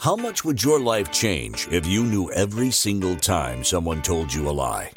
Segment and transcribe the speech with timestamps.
[0.00, 4.48] How much would your life change if you knew every single time someone told you
[4.48, 4.90] a lie?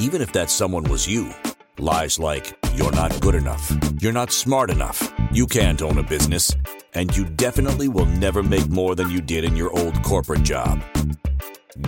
[0.00, 1.32] Even if that someone was you.
[1.78, 6.50] Lies like, you're not good enough, you're not smart enough, you can't own a business,
[6.94, 10.82] and you definitely will never make more than you did in your old corporate job.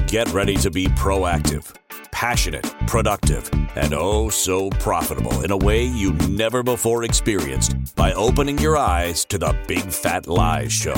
[0.06, 1.74] Get ready to be proactive,
[2.12, 8.56] passionate, productive, and oh so profitable in a way you never before experienced by opening
[8.58, 10.94] your eyes to the Big Fat Lies Show.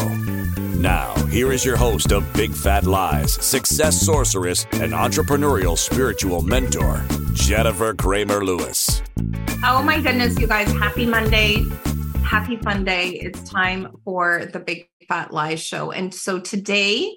[0.76, 7.02] Now, here is your host of Big Fat Lies, success sorceress, and entrepreneurial spiritual mentor,
[7.32, 9.00] Jennifer Cramer Lewis.
[9.64, 11.64] Oh my goodness, you guys, happy Monday.
[12.22, 13.08] Happy fun day.
[13.08, 15.92] It's time for the Big Fat Lies Show.
[15.92, 17.14] And so today,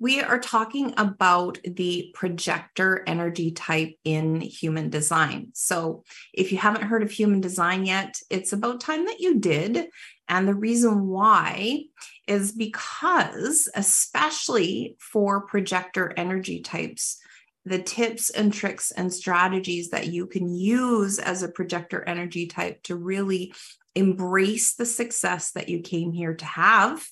[0.00, 5.48] we are talking about the projector energy type in human design.
[5.54, 9.88] So, if you haven't heard of human design yet, it's about time that you did.
[10.28, 11.84] And the reason why
[12.26, 17.18] is because, especially for projector energy types,
[17.64, 22.82] the tips and tricks and strategies that you can use as a projector energy type
[22.84, 23.52] to really
[23.94, 27.04] embrace the success that you came here to have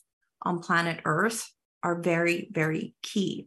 [0.42, 1.50] on planet Earth
[1.86, 3.46] are very, very key.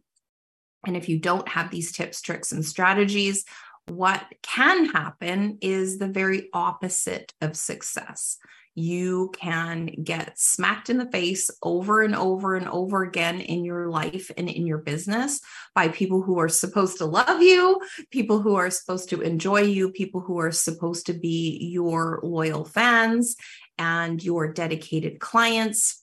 [0.86, 3.44] And if you don't have these tips, tricks, and strategies,
[3.86, 8.38] what can happen is the very opposite of success.
[8.74, 13.90] You can get smacked in the face over and over and over again in your
[13.90, 15.42] life and in your business
[15.74, 17.78] by people who are supposed to love you,
[18.10, 22.64] people who are supposed to enjoy you, people who are supposed to be your loyal
[22.64, 23.36] fans
[23.76, 25.99] and your dedicated clients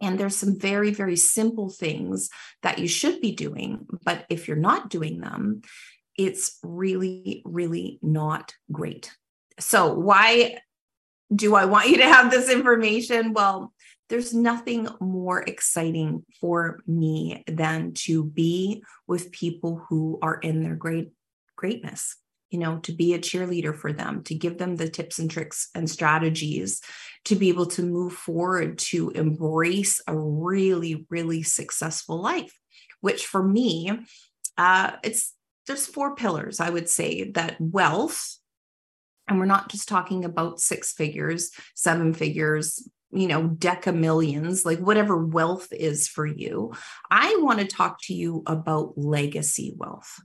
[0.00, 2.30] and there's some very, very simple things
[2.62, 3.86] that you should be doing.
[4.04, 5.62] But if you're not doing them,
[6.16, 9.12] it's really, really not great.
[9.58, 10.58] So, why
[11.34, 13.32] do I want you to have this information?
[13.32, 13.72] Well,
[14.08, 20.76] there's nothing more exciting for me than to be with people who are in their
[20.76, 21.10] great
[21.56, 22.16] greatness
[22.50, 25.68] you know, to be a cheerleader for them, to give them the tips and tricks
[25.74, 26.80] and strategies
[27.24, 32.58] to be able to move forward to embrace a really, really successful life,
[33.00, 33.90] which for me,
[34.56, 35.34] uh, it's
[35.66, 38.38] there's four pillars, I would say that wealth,
[39.28, 44.78] and we're not just talking about six figures, seven figures, you know, deca millions, like
[44.78, 46.72] whatever wealth is for you.
[47.10, 50.18] I want to talk to you about legacy wealth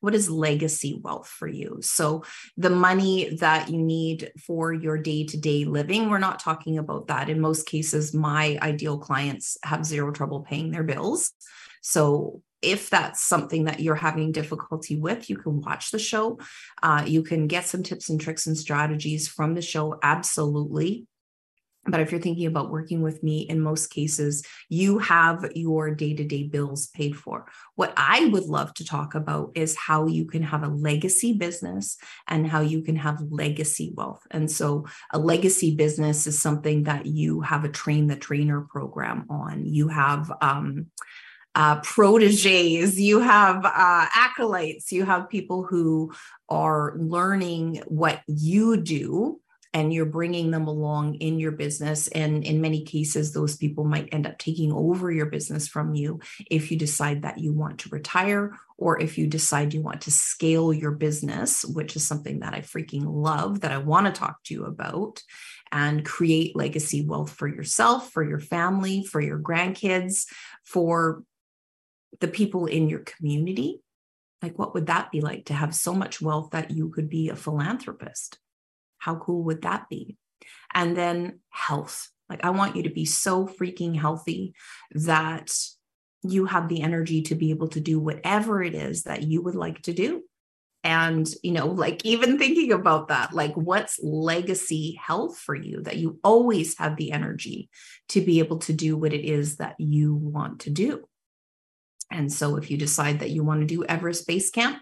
[0.00, 2.22] what is legacy wealth for you so
[2.56, 7.40] the money that you need for your day-to-day living we're not talking about that in
[7.40, 11.32] most cases my ideal clients have zero trouble paying their bills
[11.82, 16.38] so if that's something that you're having difficulty with, you can watch the show.
[16.82, 19.98] Uh, you can get some tips and tricks and strategies from the show.
[20.02, 21.06] Absolutely.
[21.88, 26.14] But if you're thinking about working with me, in most cases, you have your day
[26.14, 27.46] to day bills paid for.
[27.76, 31.96] What I would love to talk about is how you can have a legacy business
[32.28, 34.26] and how you can have legacy wealth.
[34.30, 39.26] And so, a legacy business is something that you have a train the trainer program
[39.30, 39.64] on.
[39.64, 40.86] You have, um,
[41.54, 46.12] uh, proteges, you have uh, acolytes, you have people who
[46.48, 49.40] are learning what you do
[49.74, 52.08] and you're bringing them along in your business.
[52.08, 56.20] And in many cases, those people might end up taking over your business from you
[56.50, 60.10] if you decide that you want to retire or if you decide you want to
[60.10, 64.42] scale your business, which is something that I freaking love that I want to talk
[64.44, 65.22] to you about
[65.70, 70.26] and create legacy wealth for yourself, for your family, for your grandkids,
[70.64, 71.24] for
[72.20, 73.82] the people in your community.
[74.40, 77.28] Like, what would that be like to have so much wealth that you could be
[77.28, 78.38] a philanthropist?
[78.98, 80.16] How cool would that be?
[80.74, 82.08] And then health.
[82.28, 84.54] Like, I want you to be so freaking healthy
[84.92, 85.50] that
[86.22, 89.54] you have the energy to be able to do whatever it is that you would
[89.54, 90.22] like to do.
[90.84, 95.96] And, you know, like even thinking about that, like what's legacy health for you that
[95.96, 97.68] you always have the energy
[98.10, 101.04] to be able to do what it is that you want to do.
[102.10, 104.78] And so if you decide that you want to do Everest Base Camp,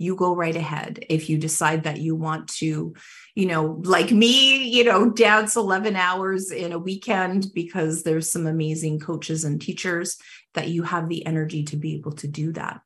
[0.00, 1.04] you go right ahead.
[1.10, 2.94] If you decide that you want to,
[3.34, 8.46] you know, like me, you know, dance 11 hours in a weekend because there's some
[8.46, 10.16] amazing coaches and teachers
[10.54, 12.80] that you have the energy to be able to do that.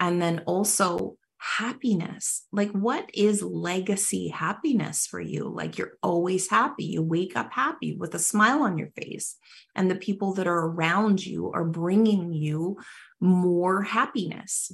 [0.00, 2.44] And then also happiness.
[2.50, 5.48] Like, what is legacy happiness for you?
[5.48, 6.86] Like, you're always happy.
[6.86, 9.36] You wake up happy with a smile on your face,
[9.76, 12.78] and the people that are around you are bringing you
[13.20, 14.72] more happiness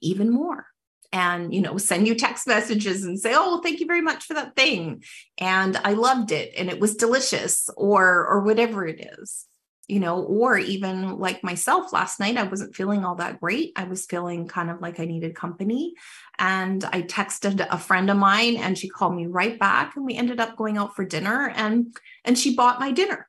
[0.00, 0.66] even more
[1.12, 4.34] and you know send you text messages and say oh thank you very much for
[4.34, 5.02] that thing
[5.38, 9.46] and i loved it and it was delicious or or whatever it is
[9.86, 13.72] you know, or even like myself last night, I wasn't feeling all that great.
[13.76, 15.94] I was feeling kind of like I needed company.
[16.38, 20.14] And I texted a friend of mine and she called me right back and we
[20.14, 21.94] ended up going out for dinner and
[22.24, 23.28] and she bought my dinner.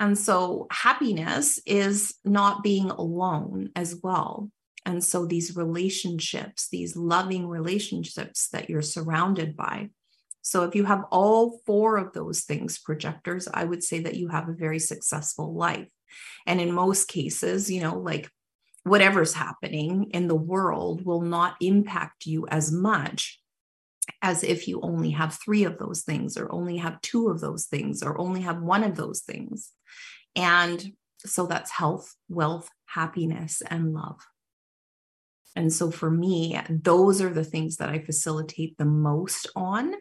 [0.00, 4.50] And so happiness is not being alone as well.
[4.86, 9.90] And so these relationships, these loving relationships that you're surrounded by.
[10.42, 14.28] So if you have all four of those things, projectors, I would say that you
[14.28, 15.88] have a very successful life.
[16.46, 18.30] And in most cases, you know, like
[18.84, 23.40] whatever's happening in the world will not impact you as much
[24.20, 27.64] as if you only have three of those things, or only have two of those
[27.64, 29.70] things, or only have one of those things.
[30.36, 34.20] And so that's health, wealth, happiness, and love.
[35.56, 39.94] And so for me, those are the things that I facilitate the most on.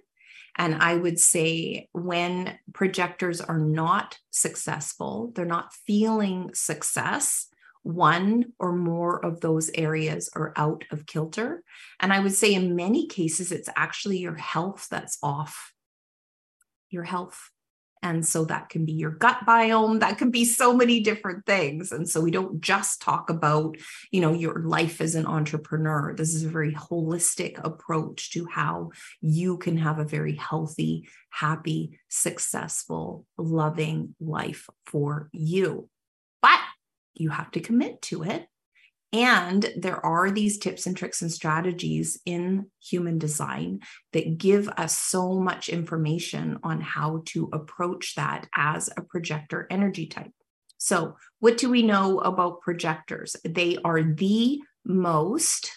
[0.55, 7.47] And I would say when projectors are not successful, they're not feeling success,
[7.81, 11.63] one or more of those areas are out of kilter.
[11.99, 15.73] And I would say in many cases, it's actually your health that's off.
[16.89, 17.49] Your health.
[18.03, 21.93] And so that can be your gut biome, that can be so many different things.
[21.93, 23.77] And so we don't just talk about,
[24.11, 26.13] you know, your life as an entrepreneur.
[26.13, 28.91] This is a very holistic approach to how
[29.21, 35.89] you can have a very healthy, happy, successful, loving life for you.
[36.41, 36.59] But
[37.13, 38.47] you have to commit to it
[39.13, 43.81] and there are these tips and tricks and strategies in human design
[44.11, 50.07] that give us so much information on how to approach that as a projector energy
[50.07, 50.31] type.
[50.79, 53.35] So, what do we know about projectors?
[53.45, 55.71] They are the most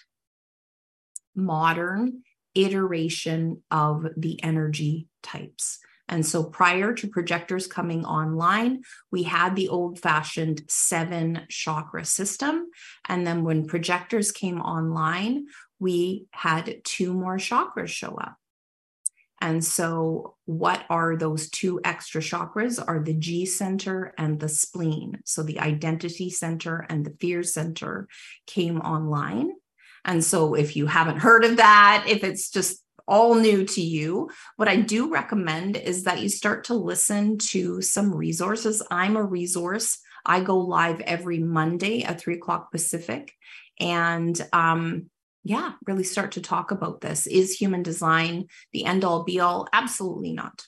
[1.34, 2.22] modern
[2.54, 5.78] iteration of the energy types.
[6.08, 12.68] And so prior to projectors coming online, we had the old fashioned seven chakra system.
[13.08, 15.46] And then when projectors came online,
[15.78, 18.36] we had two more chakras show up.
[19.40, 22.82] And so, what are those two extra chakras?
[22.84, 25.20] Are the G center and the spleen.
[25.26, 28.08] So, the identity center and the fear center
[28.46, 29.50] came online.
[30.06, 34.30] And so, if you haven't heard of that, if it's just all new to you,
[34.56, 38.82] what I do recommend is that you start to listen to some resources.
[38.90, 39.98] I'm a resource.
[40.24, 43.32] I go live every Monday at three o'clock Pacific.
[43.78, 45.10] And um,
[45.44, 47.26] yeah, really start to talk about this.
[47.26, 49.68] Is human design the end all be all?
[49.72, 50.66] Absolutely not.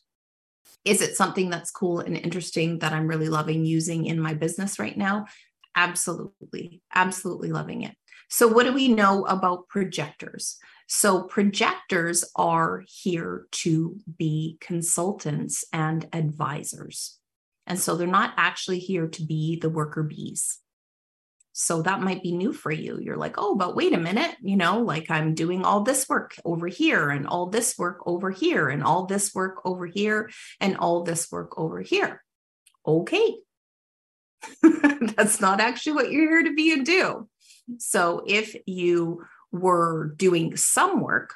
[0.84, 4.79] Is it something that's cool and interesting that I'm really loving using in my business
[4.79, 5.26] right now?
[5.75, 6.82] Absolutely.
[6.94, 7.94] Absolutely loving it.
[8.31, 10.58] So, what do we know about projectors?
[10.90, 17.19] So, projectors are here to be consultants and advisors.
[17.67, 20.58] And so, they're not actually here to be the worker bees.
[21.52, 22.99] So, that might be new for you.
[22.99, 26.37] You're like, oh, but wait a minute, you know, like I'm doing all this work
[26.43, 30.79] over here and all this work over here and all this work over here and
[30.79, 32.25] all this work over here.
[32.87, 33.37] Okay.
[35.17, 37.29] That's not actually what you're here to be and do.
[37.76, 41.35] So, if you were doing some work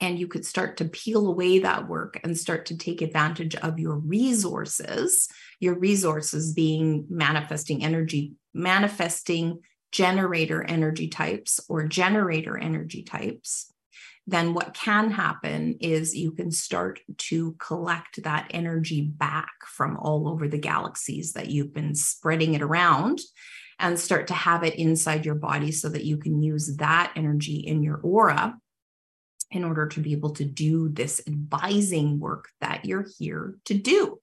[0.00, 3.78] and you could start to peel away that work and start to take advantage of
[3.78, 5.28] your resources,
[5.60, 9.60] your resources being manifesting energy, manifesting
[9.92, 13.72] generator energy types or generator energy types,
[14.26, 20.28] then what can happen is you can start to collect that energy back from all
[20.28, 23.20] over the galaxies that you've been spreading it around
[23.82, 27.56] and start to have it inside your body so that you can use that energy
[27.56, 28.56] in your aura
[29.50, 34.18] in order to be able to do this advising work that you're here to do.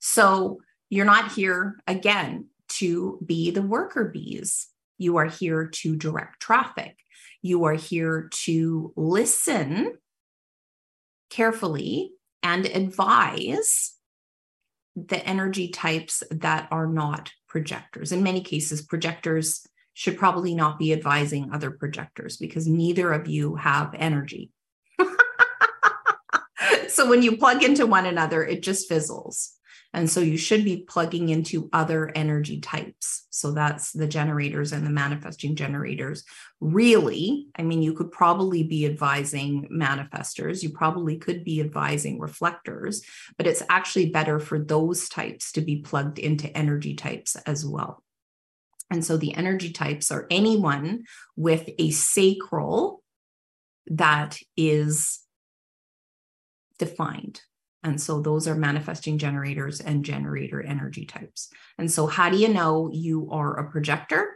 [0.00, 0.60] So
[0.90, 4.66] you're not here again to be the worker bees.
[4.98, 6.96] You are here to direct traffic.
[7.42, 9.94] You are here to listen
[11.30, 13.95] carefully and advise
[14.96, 18.12] the energy types that are not projectors.
[18.12, 23.56] In many cases, projectors should probably not be advising other projectors because neither of you
[23.56, 24.50] have energy.
[26.88, 29.55] so when you plug into one another, it just fizzles.
[29.96, 33.26] And so you should be plugging into other energy types.
[33.30, 36.22] So that's the generators and the manifesting generators.
[36.60, 43.02] Really, I mean, you could probably be advising manifestors, you probably could be advising reflectors,
[43.38, 48.04] but it's actually better for those types to be plugged into energy types as well.
[48.90, 51.04] And so the energy types are anyone
[51.36, 53.02] with a sacral
[53.86, 55.20] that is
[56.78, 57.40] defined
[57.86, 61.50] And so those are manifesting generators and generator energy types.
[61.78, 64.34] And so, how do you know you are a projector?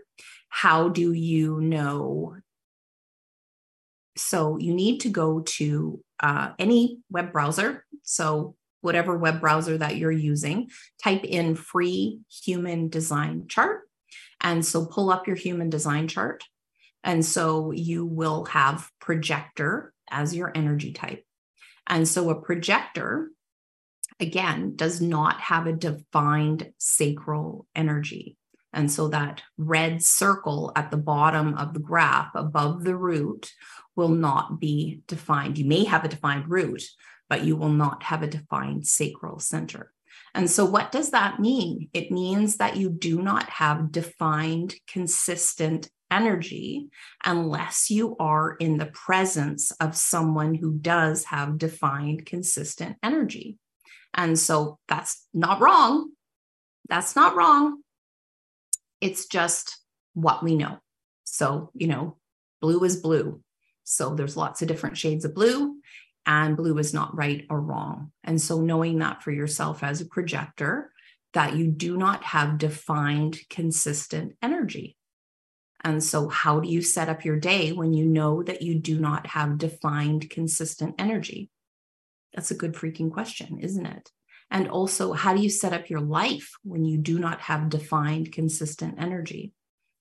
[0.50, 2.36] How do you know?
[4.16, 7.84] So, you need to go to uh, any web browser.
[8.04, 10.70] So, whatever web browser that you're using,
[11.02, 13.80] type in free human design chart.
[14.40, 16.44] And so, pull up your human design chart.
[17.02, 21.24] And so, you will have projector as your energy type.
[21.88, 23.30] And so, a projector
[24.20, 28.36] again, does not have a defined sacral energy.
[28.72, 33.50] And so that red circle at the bottom of the graph above the root
[33.96, 35.58] will not be defined.
[35.58, 36.82] You may have a defined root,
[37.28, 39.92] but you will not have a defined sacral center.
[40.34, 41.88] And so, what does that mean?
[41.92, 46.88] It means that you do not have defined, consistent energy
[47.24, 53.56] unless you are in the presence of someone who does have defined, consistent energy.
[54.14, 56.10] And so that's not wrong.
[56.88, 57.82] That's not wrong.
[59.00, 59.78] It's just
[60.14, 60.78] what we know.
[61.24, 62.16] So, you know,
[62.60, 63.40] blue is blue.
[63.84, 65.76] So there's lots of different shades of blue,
[66.26, 68.12] and blue is not right or wrong.
[68.24, 70.92] And so knowing that for yourself as a projector,
[71.32, 74.96] that you do not have defined, consistent energy.
[75.82, 79.00] And so, how do you set up your day when you know that you do
[79.00, 81.48] not have defined, consistent energy?
[82.34, 84.10] That's a good freaking question, isn't it?
[84.50, 88.32] And also, how do you set up your life when you do not have defined,
[88.32, 89.52] consistent energy?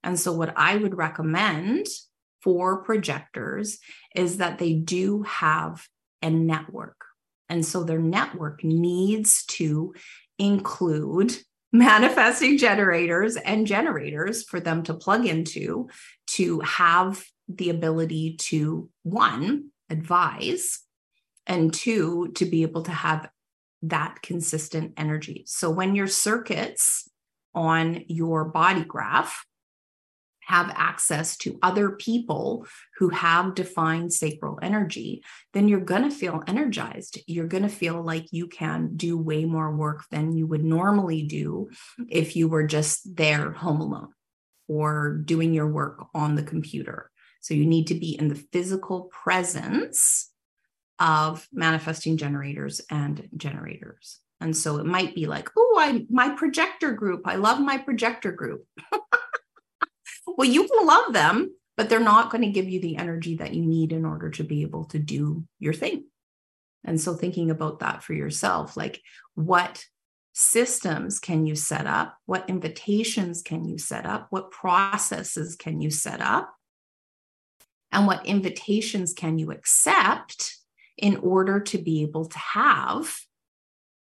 [0.04, 1.86] And so, what I would recommend
[2.42, 3.80] for projectors
[4.16, 5.88] is that they do have
[6.22, 7.06] a network.
[7.48, 9.94] And so, their network needs to
[10.40, 11.38] include
[11.72, 15.88] manifesting generators and generators for them to plug into
[16.26, 20.80] to have the ability to one, advise
[21.50, 23.30] and two, to be able to have
[23.82, 25.44] that consistent energy.
[25.48, 27.10] So when your circuits
[27.54, 29.46] on your body graph
[30.42, 32.66] have access to other people
[32.98, 37.20] who have defined sacral energy, then you're going to feel energized.
[37.28, 41.24] You're going to feel like you can do way more work than you would normally
[41.24, 41.70] do
[42.10, 44.10] if you were just there home alone
[44.68, 47.12] or doing your work on the computer.
[47.42, 50.29] So you need to be in the physical presence
[51.00, 54.20] of manifesting generators and generators.
[54.42, 57.22] And so it might be like, oh, I my projector group.
[57.26, 58.66] I love my projector group.
[60.28, 63.54] well, you can love them, but they're not going to give you the energy that
[63.54, 66.06] you need in order to be able to do your thing.
[66.86, 69.02] And so thinking about that for yourself, like
[69.36, 69.84] what
[70.34, 72.18] systems can you set up?
[72.26, 74.28] What invitations can you set up?
[74.30, 76.54] What processes can you set up?
[77.92, 80.59] And what invitations can you accept
[81.02, 83.18] in order to be able to have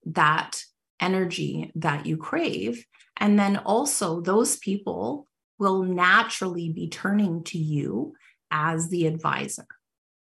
[0.05, 0.63] that
[0.99, 2.85] energy that you crave.
[3.17, 5.27] And then also, those people
[5.59, 8.13] will naturally be turning to you
[8.51, 9.65] as the advisor.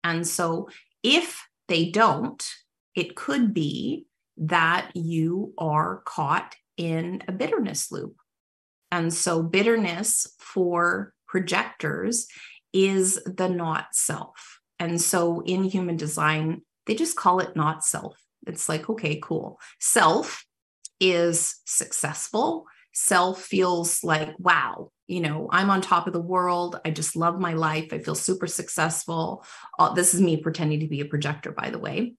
[0.03, 0.70] And so,
[1.01, 2.43] if they don't,
[2.96, 4.05] it could be
[4.38, 8.15] that you are caught in a bitterness loop.
[8.91, 12.27] And so, bitterness for projectors
[12.72, 14.60] is the not self.
[14.83, 18.17] And so in human design, they just call it not self.
[18.45, 19.59] It's like, okay, cool.
[19.79, 20.45] Self
[20.99, 22.65] is successful.
[22.91, 26.79] Self feels like, wow, you know, I'm on top of the world.
[26.83, 27.93] I just love my life.
[27.93, 29.45] I feel super successful.
[29.79, 32.15] Uh, this is me pretending to be a projector, by the way.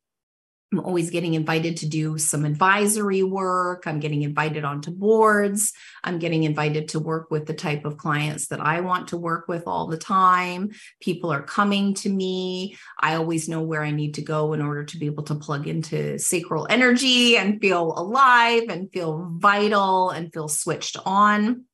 [0.74, 3.84] I'm always getting invited to do some advisory work.
[3.86, 5.72] I'm getting invited onto boards.
[6.02, 9.46] I'm getting invited to work with the type of clients that I want to work
[9.46, 10.72] with all the time.
[11.00, 12.76] People are coming to me.
[12.98, 15.68] I always know where I need to go in order to be able to plug
[15.68, 21.66] into sacral energy and feel alive and feel vital and feel switched on.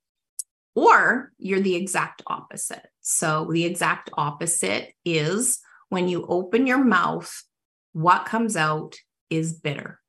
[0.75, 2.87] Or you're the exact opposite.
[3.01, 7.45] So, the exact opposite is when you open your mouth
[7.93, 8.97] what comes out
[9.29, 10.01] is bitter.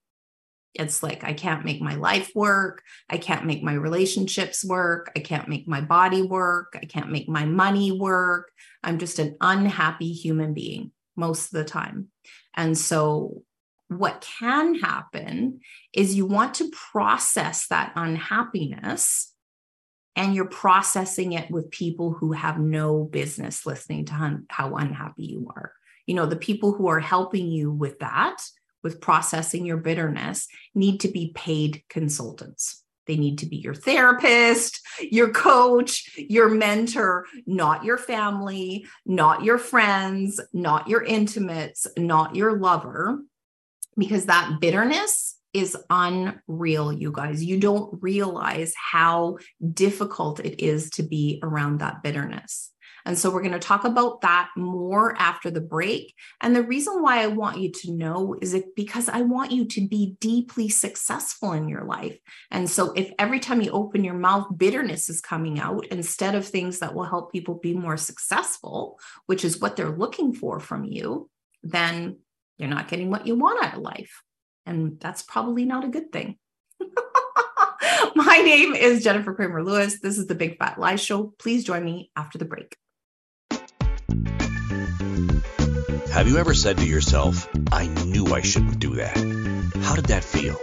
[0.74, 2.82] It's like, I can't make my life work.
[3.10, 5.12] I can't make my relationships work.
[5.16, 6.78] I can't make my body work.
[6.82, 8.52] I can't make my money work.
[8.84, 12.08] I'm just an unhappy human being most of the time.
[12.56, 13.44] And so,
[13.90, 15.60] what can happen
[15.94, 19.34] is you want to process that unhappiness
[20.16, 25.52] and you're processing it with people who have no business listening to how unhappy you
[25.54, 25.74] are
[26.06, 28.42] you know the people who are helping you with that
[28.84, 34.80] with processing your bitterness need to be paid consultants they need to be your therapist
[35.00, 42.60] your coach your mentor not your family not your friends not your intimates not your
[42.60, 43.20] lover
[43.98, 47.44] because that bitterness is unreal, you guys.
[47.44, 49.38] You don't realize how
[49.74, 52.72] difficult it is to be around that bitterness.
[53.06, 56.14] And so we're going to talk about that more after the break.
[56.42, 59.66] And the reason why I want you to know is it because I want you
[59.66, 62.18] to be deeply successful in your life.
[62.52, 66.48] And so if every time you open your mouth, bitterness is coming out instead of
[66.48, 70.86] things that will help people be more successful, which is what they're looking for from
[70.86, 71.30] you,
[71.64, 72.18] then
[72.58, 74.22] you're not getting what you want out of life.
[74.66, 76.38] And that's probably not a good thing.
[78.16, 80.00] My name is Jennifer Cramer Lewis.
[80.00, 81.34] This is the Big Fat Lie Show.
[81.40, 82.76] Please join me after the break.
[86.12, 89.18] Have you ever said to yourself, I knew I shouldn't do that?
[89.82, 90.56] How did that feel?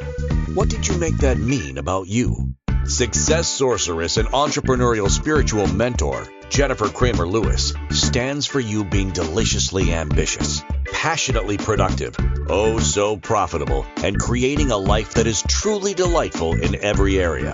[0.54, 2.54] What did you make that mean about you?
[2.84, 10.62] Success sorceress and entrepreneurial spiritual mentor, Jennifer Cramer Lewis, stands for you being deliciously ambitious
[10.98, 12.16] passionately productive,
[12.48, 17.52] oh so profitable, and creating a life that is truly delightful in every area.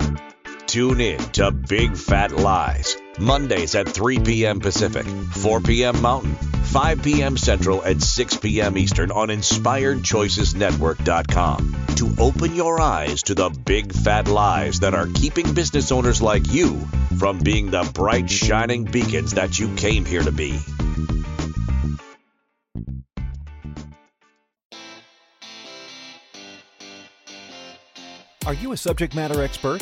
[0.75, 4.59] Tune in to Big Fat Lies, Mondays at 3 p.m.
[4.59, 6.01] Pacific, 4 p.m.
[6.01, 7.37] Mountain, 5 p.m.
[7.37, 8.77] Central, and 6 p.m.
[8.77, 15.53] Eastern on InspiredChoicesNetwork.com to open your eyes to the big fat lies that are keeping
[15.53, 16.81] business owners like you
[17.19, 20.59] from being the bright, shining beacons that you came here to be.
[28.45, 29.81] Are you a subject matter expert?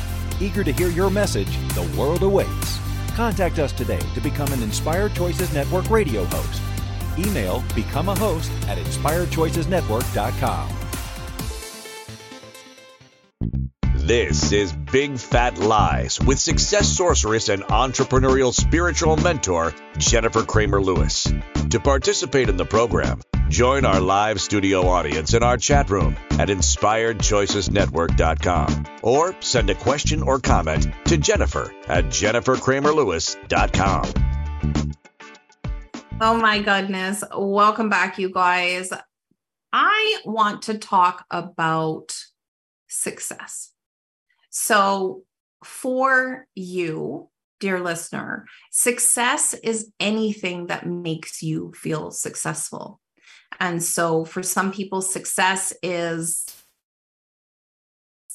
[0.41, 2.79] Eager to hear your message, the world awaits.
[3.15, 6.61] Contact us today to become an Inspired Choices Network radio host.
[7.19, 10.69] Email become a host at inspiredchoicesnetwork.com.
[13.95, 21.31] This is Big Fat Lies with success sorceress and entrepreneurial spiritual mentor, Jennifer Cramer Lewis.
[21.69, 26.47] To participate in the program, Join our live studio audience in our chat room at
[26.47, 34.13] inspiredchoicesnetwork.com or send a question or comment to Jennifer at jennifercramerlewis.com.
[36.21, 37.25] Oh my goodness.
[37.35, 38.89] Welcome back, you guys.
[39.73, 42.15] I want to talk about
[42.87, 43.73] success.
[44.49, 45.23] So,
[45.61, 47.27] for you,
[47.59, 53.00] dear listener, success is anything that makes you feel successful.
[53.61, 56.47] And so for some people, success is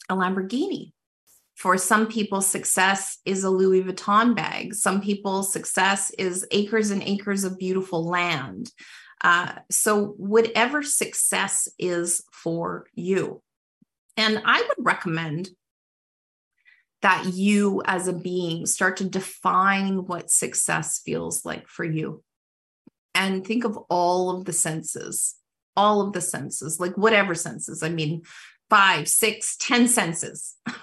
[0.09, 0.93] a Lamborghini.
[1.57, 4.75] For some people, success is a Louis Vuitton bag.
[4.75, 8.71] Some people, success is acres and acres of beautiful land.
[9.25, 13.43] Uh, so, whatever success is for you.
[14.17, 15.49] And I would recommend
[17.03, 22.23] that you, as a being, start to define what success feels like for you
[23.16, 25.35] and think of all of the senses,
[25.74, 27.83] all of the senses, like whatever senses.
[27.83, 28.22] I mean,
[28.68, 30.55] five, six, ten senses.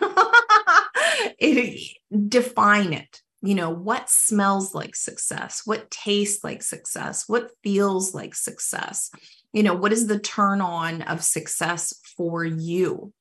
[1.40, 1.96] it,
[2.28, 3.22] define it.
[3.42, 5.62] You know, what smells like success?
[5.66, 7.26] What tastes like success?
[7.28, 9.12] What feels like success?
[9.52, 13.14] You know, what is the turn on of success for you?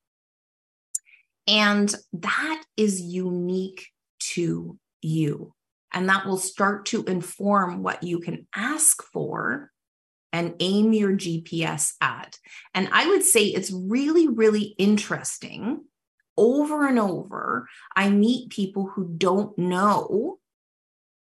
[1.45, 3.89] And that is unique
[4.33, 5.53] to you.
[5.93, 9.71] And that will start to inform what you can ask for
[10.31, 12.37] and aim your GPS at.
[12.73, 15.83] And I would say it's really, really interesting.
[16.35, 20.39] Over and over, I meet people who don't know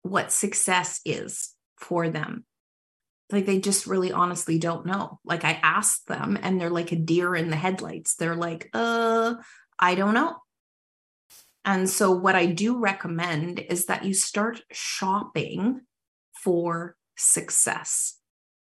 [0.04, 2.46] what success is for them.
[3.32, 5.20] Like they just really honestly don't know.
[5.26, 8.16] Like I ask them and they're like a deer in the headlights.
[8.16, 9.36] They're like, uh,
[9.80, 10.38] I don't know.
[11.66, 15.82] And so, what I do recommend is that you start shopping
[16.44, 18.20] for success.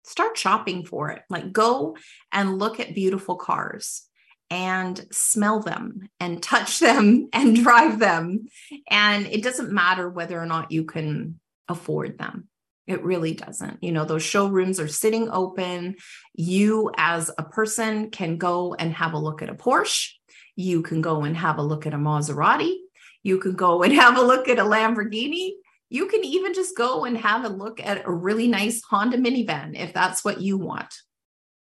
[0.04, 1.22] Start shopping for it.
[1.28, 1.96] Like, go
[2.32, 4.06] and look at beautiful cars
[4.50, 8.46] and smell them and touch them and drive them.
[8.90, 12.48] And it doesn't matter whether or not you can afford them.
[12.86, 13.82] It really doesn't.
[13.82, 15.96] You know, those showrooms are sitting open.
[16.32, 20.12] You, as a person, can go and have a look at a Porsche
[20.58, 22.74] you can go and have a look at a Maserati.
[23.22, 25.52] You can go and have a look at a Lamborghini.
[25.88, 29.78] You can even just go and have a look at a really nice Honda minivan
[29.78, 30.92] if that's what you want.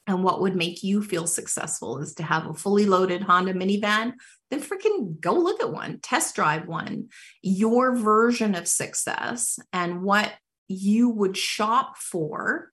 [0.08, 4.14] and what would make you feel successful is to have a fully loaded Honda minivan,
[4.50, 7.10] then freaking go look at one, test drive one.
[7.44, 10.32] Your version of success and what
[10.70, 12.72] you would shop for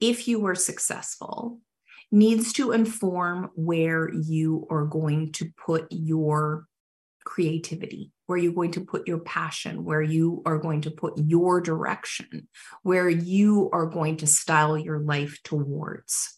[0.00, 1.60] if you were successful
[2.12, 6.66] needs to inform where you are going to put your
[7.24, 11.60] creativity, where you're going to put your passion, where you are going to put your
[11.60, 12.48] direction,
[12.82, 16.36] where you are going to style your life towards.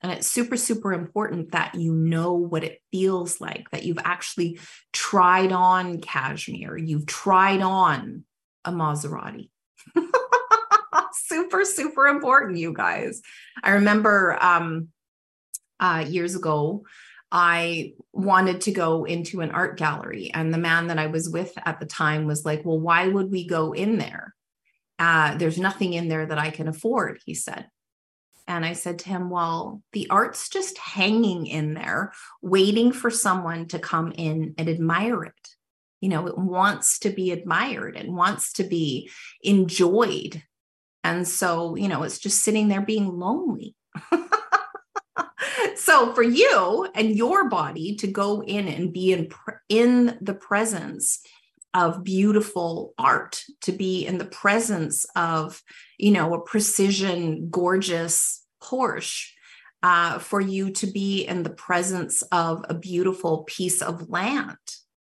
[0.00, 4.60] And it's super, super important that you know what it feels like, that you've actually
[4.92, 8.24] tried on cashmere, you've tried on
[8.64, 9.50] a Maserati.
[11.28, 13.22] super, super important, you guys.
[13.62, 14.88] I remember um,
[15.78, 16.84] uh, years ago,
[17.30, 20.30] I wanted to go into an art gallery.
[20.32, 23.30] And the man that I was with at the time was like, Well, why would
[23.30, 24.34] we go in there?
[24.98, 27.66] Uh, there's nothing in there that I can afford, he said.
[28.46, 33.68] And I said to him, Well, the art's just hanging in there, waiting for someone
[33.68, 35.48] to come in and admire it.
[36.00, 39.10] You know, it wants to be admired and wants to be
[39.42, 40.42] enjoyed.
[41.04, 43.74] And so, you know, it's just sitting there being lonely.
[45.76, 49.28] so for you and your body to go in and be in
[49.68, 51.20] in the presence
[51.74, 55.62] of beautiful art to be in the presence of
[55.98, 59.30] you know a precision gorgeous porsche
[59.82, 64.56] uh, for you to be in the presence of a beautiful piece of land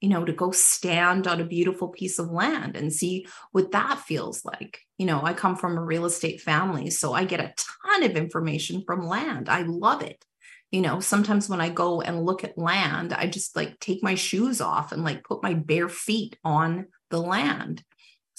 [0.01, 3.99] you know to go stand on a beautiful piece of land and see what that
[3.99, 7.53] feels like you know i come from a real estate family so i get a
[7.57, 9.49] ton of information from land.
[9.49, 10.23] I love it.
[10.69, 14.13] You know sometimes when i go and look at land i just like take my
[14.13, 17.83] shoes off and like put my bare feet on the land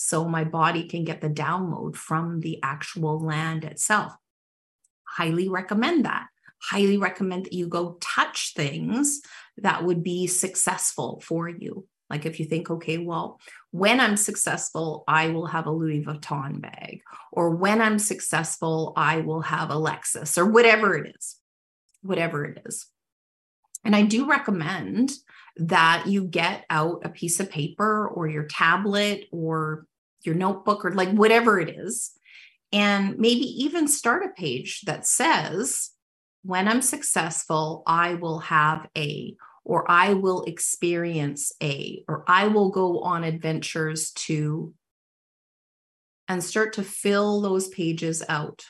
[0.02, 4.14] so my body can get the download from the actual land itself.
[5.04, 6.28] Highly recommend that.
[6.62, 9.20] Highly recommend that you go touch things
[9.58, 15.04] that would be successful for you like if you think okay well when i'm successful
[15.08, 17.00] i will have a louis vuitton bag
[17.32, 21.40] or when i'm successful i will have a lexus or whatever it is
[22.02, 22.86] whatever it is.
[23.84, 25.12] And I do recommend
[25.56, 29.86] that you get out a piece of paper or your tablet or
[30.22, 32.12] your notebook or like whatever it is,
[32.72, 35.90] and maybe even start a page that says,
[36.42, 42.70] when I'm successful, I will have a, or I will experience a, or I will
[42.70, 44.74] go on adventures to,
[46.28, 48.64] and start to fill those pages out.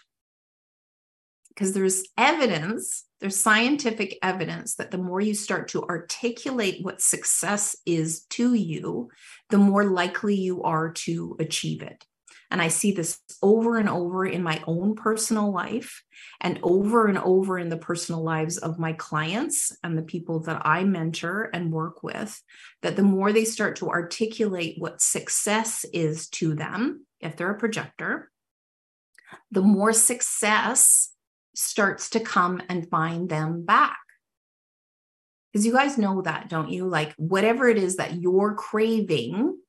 [1.48, 7.76] Because there's evidence there's scientific evidence that the more you start to articulate what success
[7.84, 9.10] is to you,
[9.50, 12.06] the more likely you are to achieve it.
[12.50, 16.02] And I see this over and over in my own personal life
[16.40, 20.62] and over and over in the personal lives of my clients and the people that
[20.64, 22.42] I mentor and work with.
[22.82, 27.58] That the more they start to articulate what success is to them, if they're a
[27.58, 28.30] projector,
[29.52, 31.12] the more success
[31.54, 33.98] starts to come and find them back.
[35.52, 36.86] Because you guys know that, don't you?
[36.86, 39.59] Like, whatever it is that you're craving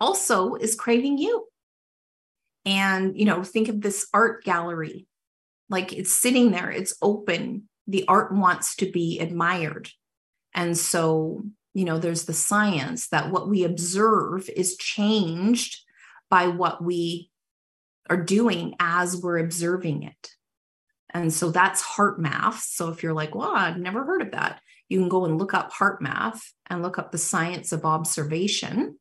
[0.00, 1.46] also is craving you.
[2.64, 5.06] And, you know, think of this art gallery
[5.68, 7.68] like it's sitting there, it's open.
[7.86, 9.90] The art wants to be admired.
[10.54, 15.82] And so, you know, there's the science that what we observe is changed
[16.30, 17.30] by what we
[18.08, 20.30] are doing as we're observing it.
[21.10, 22.60] And so that's HeartMath.
[22.60, 25.54] So if you're like, well, I've never heard of that, you can go and look
[25.54, 28.98] up HeartMath and look up the science of observation.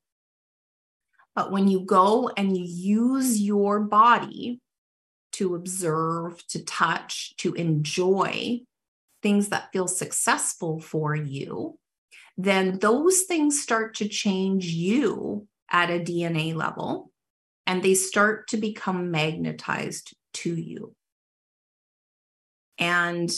[1.36, 4.62] But when you go and you use your body
[5.34, 8.62] to observe, to touch, to enjoy
[9.21, 11.78] things that feel successful for you,
[12.38, 17.12] then those things start to change you at a DNA level
[17.67, 20.93] and they start to become magnetized to you.
[22.78, 23.32] And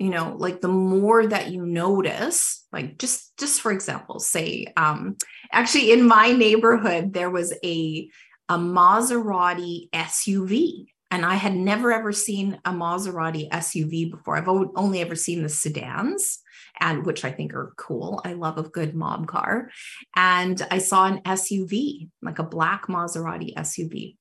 [0.00, 5.16] you know like the more that you notice like just just for example say um
[5.52, 8.10] actually in my neighborhood there was a
[8.48, 14.36] a Maserati SUV and I had never ever seen a Maserati SUV before.
[14.36, 16.40] I've only ever seen the sedans
[16.80, 18.20] and which I think are cool.
[18.24, 19.70] I love a good mob car.
[20.16, 24.16] And I saw an SUV, like a black Maserati SUV.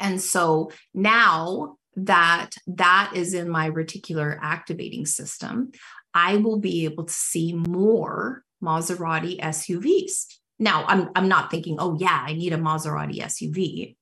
[0.00, 5.72] And so now that that is in my reticular activating system,
[6.14, 10.26] I will be able to see more Maserati SUVs.
[10.58, 13.96] Now, I'm, I'm not thinking, oh, yeah, I need a Maserati SUV.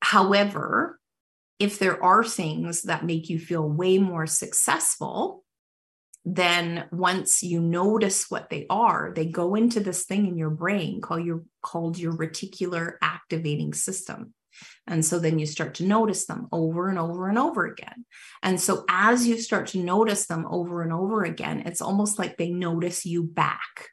[0.00, 0.98] However,
[1.58, 5.44] if there are things that make you feel way more successful,
[6.24, 11.00] then once you notice what they are, they go into this thing in your brain
[11.00, 14.34] called your called your reticular activating system.
[14.86, 18.04] And so then you start to notice them over and over and over again.
[18.42, 22.36] And so as you start to notice them over and over again, it's almost like
[22.36, 23.90] they notice you back.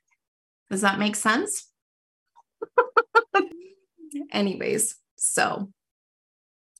[0.69, 1.67] Does that make sense?
[4.31, 5.71] Anyways, so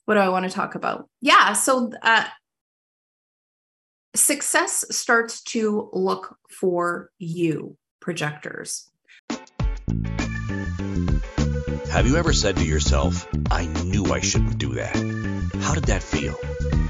[0.06, 1.08] what do I want to talk about?
[1.22, 2.26] Yeah, so uh,
[4.16, 8.90] success starts to look for you, projectors.
[11.90, 14.96] Have you ever said to yourself, I knew I shouldn't do that?
[15.60, 16.34] How did that feel?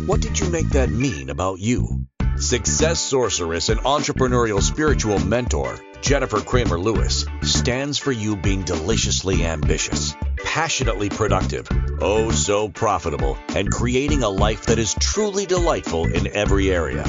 [0.06, 2.06] What did you make that mean about you?
[2.36, 10.16] Success sorceress and entrepreneurial spiritual mentor, Jennifer Cramer Lewis, stands for you being deliciously ambitious,
[10.44, 11.70] passionately productive,
[12.02, 17.06] oh so profitable, and creating a life that is truly delightful in every area.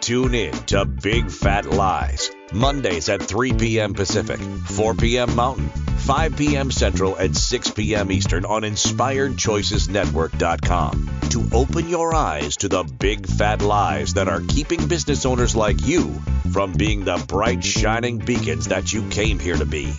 [0.00, 3.92] Tune in to Big Fat Lies, Mondays at 3 p.m.
[3.92, 5.36] Pacific, 4 p.m.
[5.36, 5.70] Mountain
[6.08, 6.70] 5 p.m.
[6.70, 8.10] Central and 6 p.m.
[8.10, 14.88] Eastern on InspiredChoicesNetwork.com to open your eyes to the big fat lies that are keeping
[14.88, 16.14] business owners like you
[16.50, 19.92] from being the bright, shining beacons that you came here to be.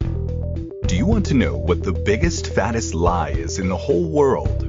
[0.00, 4.64] Do you want to know what the biggest, fattest lie is in the whole world?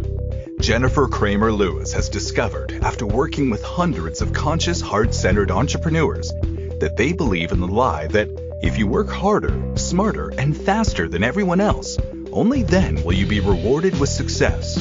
[0.61, 6.31] Jennifer Cramer Lewis has discovered after working with hundreds of conscious, heart centered entrepreneurs
[6.79, 8.29] that they believe in the lie that
[8.61, 11.97] if you work harder, smarter, and faster than everyone else,
[12.31, 14.77] only then will you be rewarded with success.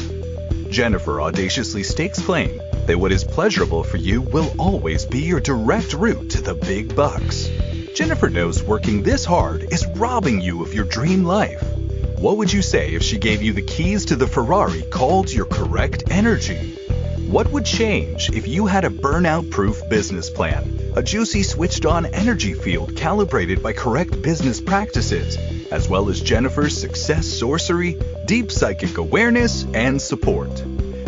[0.69, 5.95] Jennifer audaciously stakes claim that what is pleasurable for you will always be your direct
[5.95, 7.49] route to the big bucks.
[7.95, 11.63] Jennifer knows working this hard is robbing you of your dream life.
[12.19, 15.47] What would you say if she gave you the keys to the Ferrari called your
[15.47, 16.78] correct energy?
[17.29, 20.79] What would change if you had a burnout proof business plan?
[20.99, 25.37] a juicy switched on energy field calibrated by correct business practices,
[25.71, 30.53] as well as Jennifer's success sorcery, deep psychic awareness, and support.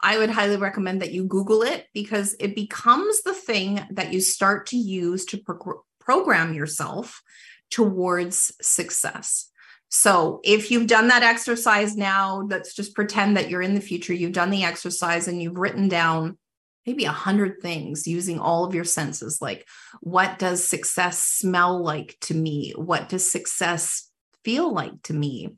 [0.01, 4.21] I would highly recommend that you Google it because it becomes the thing that you
[4.21, 7.23] start to use to pro- program yourself
[7.71, 9.52] towards success.
[9.95, 14.15] So if you've done that exercise now, let's just pretend that you're in the future,
[14.15, 16.39] you've done the exercise and you've written down
[16.87, 19.43] maybe a hundred things using all of your senses.
[19.43, 19.69] Like,
[20.01, 22.73] what does success smell like to me?
[22.75, 24.11] What does success
[24.43, 25.51] feel like to me?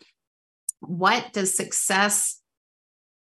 [0.81, 2.41] What does success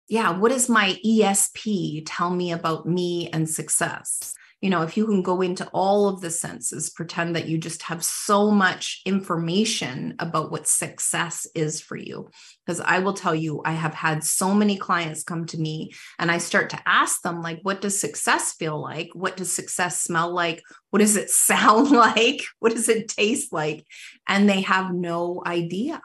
[0.09, 4.35] yeah, what does my ESP tell me about me and success?
[4.65, 7.83] You know, if you can go into all of the senses, pretend that you just
[7.83, 12.31] have so much information about what success is for you.
[12.65, 16.31] Because I will tell you, I have had so many clients come to me and
[16.31, 19.11] I start to ask them, like, what does success feel like?
[19.13, 20.63] What does success smell like?
[20.89, 22.41] What does it sound like?
[22.59, 23.85] What does it taste like?
[24.27, 26.01] And they have no idea.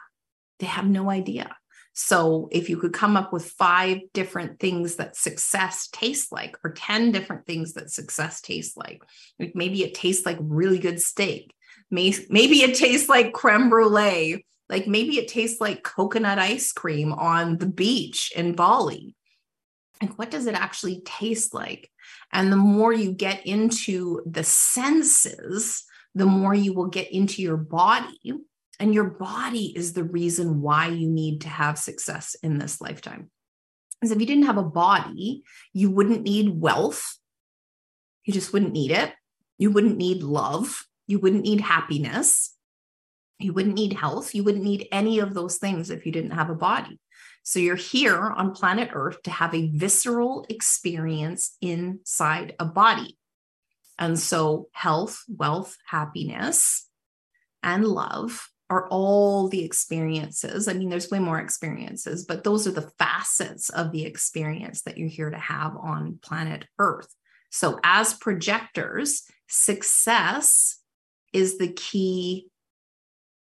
[0.58, 1.56] They have no idea.
[2.02, 6.72] So if you could come up with five different things that success tastes like, or
[6.72, 9.02] 10 different things that success tastes like,
[9.54, 11.54] maybe it tastes like really good steak.
[11.90, 14.46] Maybe it tastes like creme brulee.
[14.70, 19.14] Like maybe it tastes like coconut ice cream on the beach in Bali.
[20.00, 21.90] Like, what does it actually taste like?
[22.32, 25.84] And the more you get into the senses,
[26.14, 28.40] the more you will get into your body
[28.80, 33.30] and your body is the reason why you need to have success in this lifetime.
[34.00, 37.18] Because if you didn't have a body, you wouldn't need wealth.
[38.24, 39.12] You just wouldn't need it.
[39.58, 40.86] You wouldn't need love.
[41.06, 42.56] You wouldn't need happiness.
[43.38, 44.34] You wouldn't need health.
[44.34, 46.98] You wouldn't need any of those things if you didn't have a body.
[47.42, 53.18] So you're here on planet Earth to have a visceral experience inside a body.
[53.98, 56.88] And so health, wealth, happiness,
[57.62, 60.68] and love are all the experiences.
[60.68, 64.96] I mean, there's way more experiences, but those are the facets of the experience that
[64.96, 67.12] you're here to have on planet Earth.
[67.50, 70.78] So, as projectors, success
[71.32, 72.46] is the key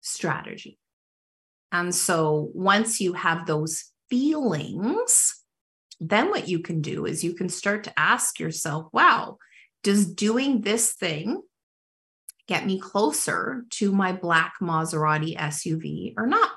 [0.02, 0.78] strategy.
[1.72, 5.42] And so once you have those feelings,
[6.00, 9.38] then what you can do is you can start to ask yourself, wow,
[9.84, 11.42] does doing this thing
[12.48, 16.50] get me closer to my black Maserati SUV or not?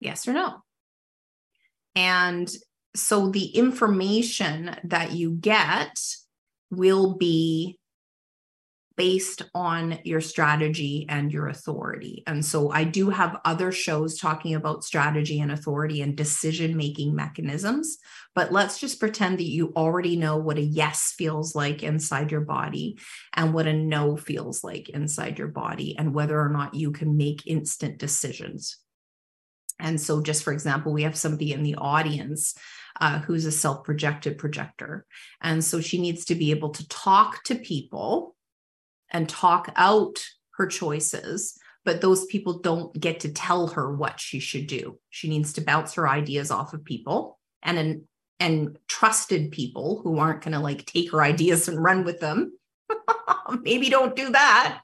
[0.00, 0.62] Yes or no?
[1.94, 2.50] And
[2.94, 5.98] so the information that you get
[6.70, 7.78] will be
[8.96, 12.22] based on your strategy and your authority.
[12.26, 17.14] And so I do have other shows talking about strategy and authority and decision making
[17.14, 17.98] mechanisms.
[18.34, 22.40] But let's just pretend that you already know what a yes feels like inside your
[22.40, 22.98] body
[23.34, 27.16] and what a no feels like inside your body, and whether or not you can
[27.16, 28.78] make instant decisions.
[29.78, 32.54] And so, just for example, we have somebody in the audience
[33.00, 35.06] uh, who's a self projected projector.
[35.40, 38.36] And so she needs to be able to talk to people
[39.12, 40.18] and talk out
[40.56, 44.98] her choices but those people don't get to tell her what she should do.
[45.10, 48.02] She needs to bounce her ideas off of people and and,
[48.38, 52.52] and trusted people who aren't going to like take her ideas and run with them.
[53.62, 54.80] Maybe don't do that.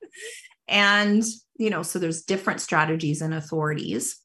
[0.67, 1.25] And
[1.57, 4.21] you know so there's different strategies and authorities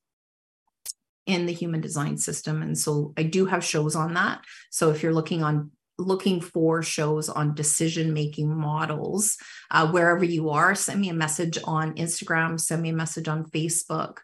[1.25, 2.61] in the human design system.
[2.61, 4.41] And so i do have shows on that.
[4.71, 9.37] So if you're looking on looking for shows on decision making models
[9.71, 13.45] uh, wherever you are send me a message on instagram send me a message on
[13.45, 14.17] facebook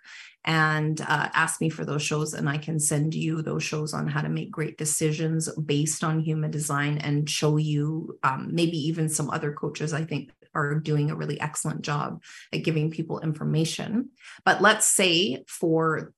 [0.45, 4.07] and uh, ask me for those shows and i can send you those shows on
[4.07, 9.07] how to make great decisions based on human design and show you um, maybe even
[9.07, 12.21] some other coaches i think are doing a really excellent job
[12.53, 14.09] at giving people information.
[14.45, 16.13] But let's say for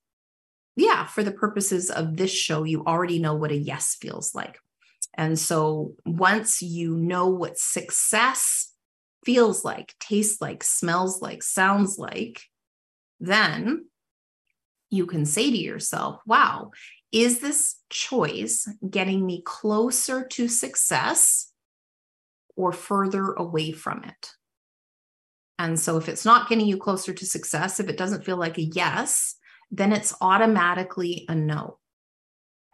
[0.74, 4.58] yeah for the purposes of this show you already know what a yes feels like
[5.14, 8.72] and so once you know what success
[9.24, 12.42] feels like, tastes like, smells like, sounds like,
[13.20, 13.86] then
[14.90, 16.70] you can say to yourself, wow,
[17.12, 21.52] is this choice getting me closer to success
[22.56, 24.30] or further away from it?
[25.58, 28.58] And so if it's not getting you closer to success, if it doesn't feel like
[28.58, 29.36] a yes,
[29.70, 31.78] then it's automatically a no.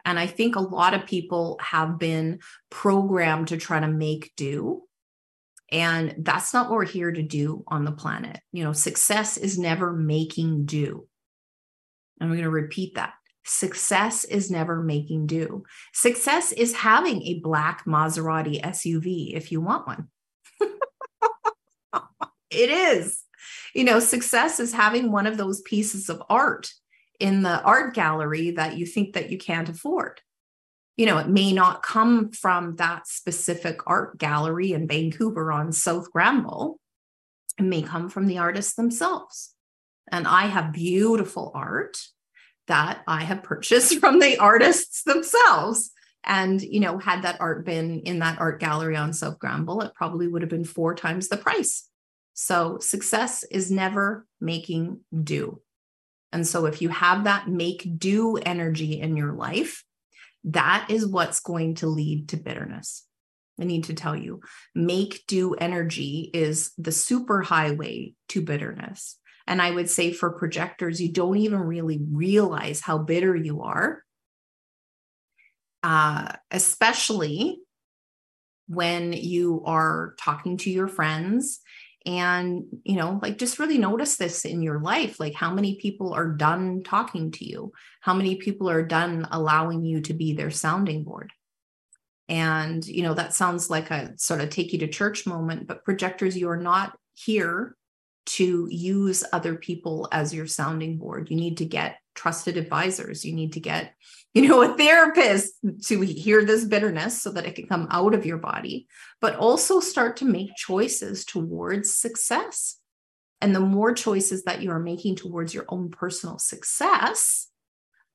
[0.09, 2.39] And I think a lot of people have been
[2.71, 4.81] programmed to try to make do.
[5.71, 8.39] And that's not what we're here to do on the planet.
[8.51, 11.07] You know, success is never making do.
[12.19, 13.13] I'm going to repeat that.
[13.45, 15.63] Success is never making do.
[15.93, 20.07] Success is having a black Maserati SUV if you want one.
[22.49, 23.23] it is.
[23.75, 26.73] You know, success is having one of those pieces of art
[27.19, 30.21] in the art gallery that you think that you can't afford.
[30.97, 36.11] You know it may not come from that specific art gallery in vancouver on south
[36.11, 36.79] granville.
[37.57, 39.53] It may come from the artists themselves.
[40.11, 41.97] And i have beautiful art
[42.67, 45.91] that i have purchased from the artists themselves.
[46.25, 49.93] And you know had that art been in that art gallery on south granville it
[49.93, 51.87] probably would have been four times the price.
[52.33, 55.61] So success is never making do
[56.31, 59.83] and so if you have that make do energy in your life,
[60.45, 63.05] that is what's going to lead to bitterness.
[63.59, 64.41] I need to tell you,
[64.73, 69.17] make do energy is the super highway to bitterness.
[69.47, 74.03] And I would say for projectors, you don't even really realize how bitter you are,
[75.83, 77.59] uh, especially
[78.67, 81.59] when you are talking to your friends
[82.05, 86.13] and you know like just really notice this in your life like how many people
[86.13, 87.71] are done talking to you?
[88.01, 91.31] How many people are done allowing you to be their sounding board?
[92.27, 95.83] And you know that sounds like a sort of take you to church moment but
[95.83, 97.75] projectors you are not here
[98.25, 101.29] to use other people as your sounding board.
[101.31, 103.25] You need to get trusted advisors.
[103.25, 103.93] You need to get
[104.33, 105.53] you know, a therapist
[105.85, 108.87] to hear this bitterness so that it can come out of your body,
[109.21, 112.77] but also start to make choices towards success.
[113.41, 117.47] And the more choices that you are making towards your own personal success,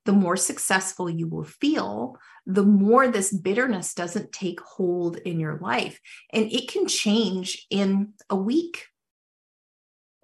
[0.04, 5.58] the more successful you will feel, the more this bitterness doesn't take hold in your
[5.58, 5.98] life.
[6.32, 8.86] And it can change in a week.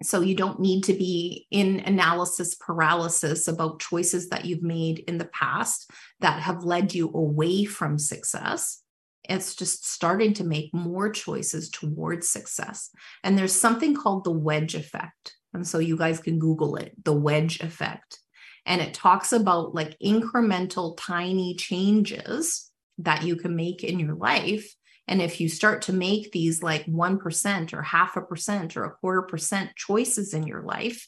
[0.03, 5.17] So you don't need to be in analysis paralysis about choices that you've made in
[5.17, 5.89] the past
[6.19, 8.81] that have led you away from success.
[9.29, 12.89] It's just starting to make more choices towards success.
[13.23, 15.35] And there's something called the wedge effect.
[15.53, 18.19] And so you guys can Google it, the wedge effect.
[18.65, 24.75] And it talks about like incremental, tiny changes that you can make in your life
[25.11, 28.91] and if you start to make these like 1% or half a percent or a
[28.91, 31.05] quarter percent choices in your life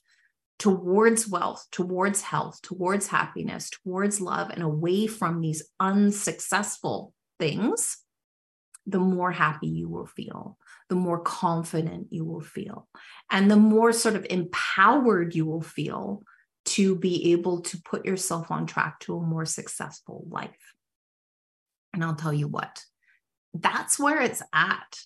[0.59, 7.97] towards wealth, towards health, towards happiness, towards love, and away from these unsuccessful things,
[8.85, 10.57] the more happy you will feel,
[10.89, 12.89] the more confident you will feel,
[13.31, 16.23] and the more sort of empowered you will feel
[16.65, 20.75] to be able to put yourself on track to a more successful life.
[21.93, 22.83] And I'll tell you what,
[23.53, 24.99] that's where it's at,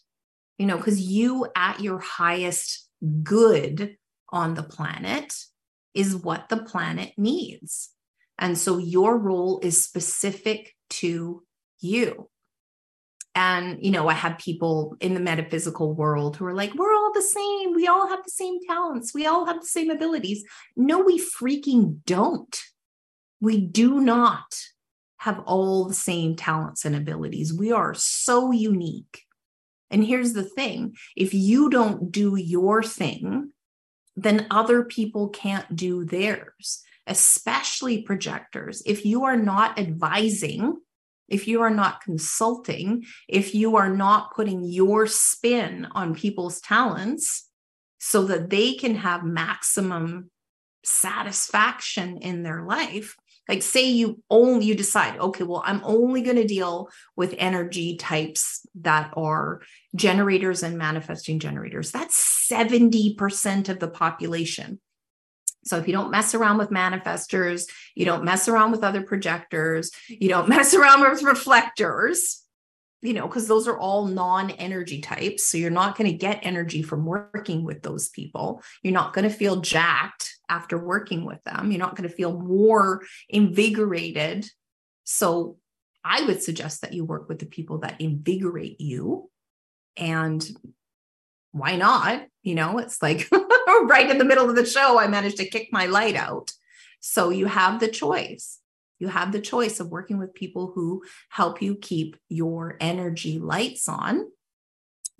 [0.58, 2.88] you know, because you at your highest
[3.24, 3.98] good
[4.30, 5.34] on the planet
[5.94, 7.90] is what the planet needs.
[8.38, 11.44] And so your role is specific to
[11.80, 12.30] you.
[13.34, 17.12] And, you know, I have people in the metaphysical world who are like, we're all
[17.14, 17.76] the same.
[17.76, 19.14] We all have the same talents.
[19.14, 20.44] We all have the same abilities.
[20.76, 22.60] No, we freaking don't.
[23.40, 24.56] We do not
[25.18, 27.54] have all the same talents and abilities.
[27.54, 29.24] We are so unique.
[29.90, 33.52] And here's the thing if you don't do your thing,
[34.16, 38.84] then other people can't do theirs, especially projectors.
[38.86, 40.78] If you are not advising,
[41.28, 47.50] if you are not consulting, if you are not putting your spin on people's talents
[48.00, 50.32] so that they can have maximum
[50.84, 53.16] satisfaction in their life,
[53.48, 57.96] like say you only you decide okay well i'm only going to deal with energy
[57.98, 59.62] types that are
[59.96, 64.80] generators and manifesting generators that's 70% of the population
[65.66, 69.92] so if you don't mess around with manifestors you don't mess around with other projectors
[70.08, 72.44] you don't mess around with reflectors
[73.02, 75.48] you know, because those are all non energy types.
[75.48, 78.64] So you're not going to get energy from working with those people.
[78.82, 81.72] You're not going to feel jacked after working with them.
[81.72, 84.46] You're not going to feel more invigorated.
[85.04, 85.58] So
[86.04, 89.30] I would suggest that you work with the people that invigorate you.
[89.98, 90.48] And
[91.52, 92.28] why not?
[92.44, 93.30] You know, it's like
[93.84, 96.52] right in the middle of the show, I managed to kick my light out.
[97.00, 98.60] So you have the choice.
[99.00, 103.88] You have the choice of working with people who help you keep your energy lights
[103.88, 104.28] on.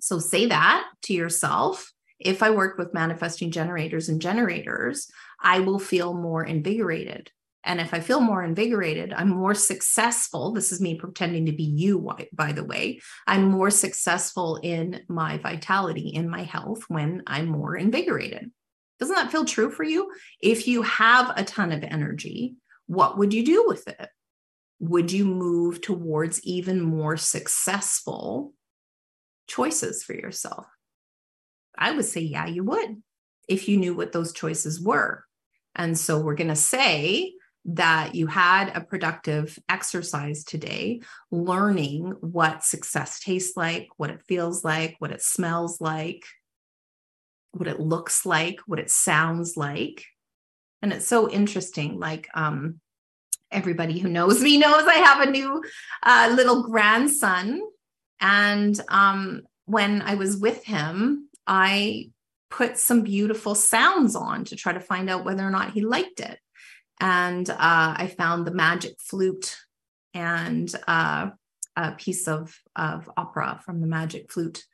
[0.00, 1.92] So say that to yourself.
[2.18, 5.10] If I work with manifesting generators and generators,
[5.40, 7.30] I will feel more invigorated.
[7.64, 10.52] And if I feel more invigorated, I'm more successful.
[10.52, 13.00] This is me pretending to be you, by the way.
[13.26, 18.50] I'm more successful in my vitality, in my health when I'm more invigorated.
[18.98, 20.10] Doesn't that feel true for you?
[20.40, 22.56] If you have a ton of energy,
[22.86, 24.08] what would you do with it?
[24.80, 28.54] Would you move towards even more successful
[29.46, 30.66] choices for yourself?
[31.78, 33.02] I would say, yeah, you would
[33.48, 35.24] if you knew what those choices were.
[35.74, 41.00] And so we're going to say that you had a productive exercise today,
[41.30, 46.24] learning what success tastes like, what it feels like, what it smells like,
[47.52, 50.04] what it looks like, what it sounds like
[50.82, 52.80] and it's so interesting like um
[53.50, 55.62] everybody who knows me knows i have a new
[56.02, 57.60] uh, little grandson
[58.20, 62.08] and um when i was with him i
[62.50, 66.20] put some beautiful sounds on to try to find out whether or not he liked
[66.20, 66.38] it
[67.00, 69.56] and uh, i found the magic flute
[70.14, 71.28] and uh,
[71.76, 74.64] a piece of, of opera from the magic flute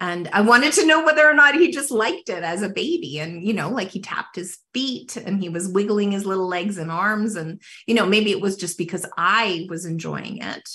[0.00, 3.18] and I wanted to know whether or not he just liked it as a baby.
[3.18, 6.76] And, you know, like he tapped his feet and he was wiggling his little legs
[6.76, 7.34] and arms.
[7.34, 10.68] And, you know, maybe it was just because I was enjoying it,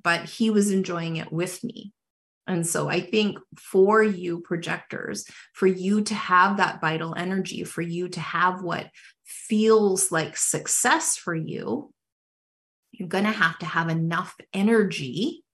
[0.00, 1.92] but he was enjoying it with me.
[2.48, 7.82] And so I think for you projectors, for you to have that vital energy, for
[7.82, 8.88] you to have what
[9.24, 11.92] feels like success for you,
[12.90, 15.44] you're going to have to have enough energy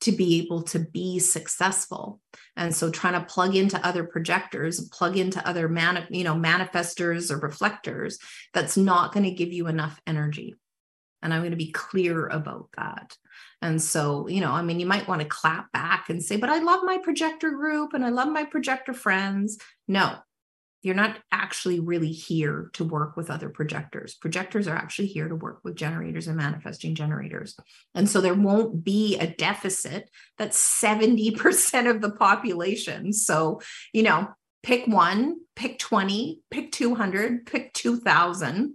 [0.00, 2.20] to be able to be successful.
[2.56, 7.30] And so trying to plug into other projectors plug into other man you know manifestors
[7.30, 8.18] or reflectors
[8.52, 10.54] that's not going to give you enough energy
[11.22, 13.16] and i'm going to be clear about that
[13.62, 16.50] and so you know i mean you might want to clap back and say but
[16.50, 19.58] i love my projector group and i love my projector friends
[19.88, 20.16] no
[20.82, 24.14] you're not actually really here to work with other projectors.
[24.14, 27.54] Projectors are actually here to work with generators and manifesting generators.
[27.94, 30.08] And so there won't be a deficit
[30.38, 33.12] that's 70% of the population.
[33.12, 33.60] So,
[33.92, 34.28] you know,
[34.62, 38.74] pick one, pick 20, pick 200, pick 2000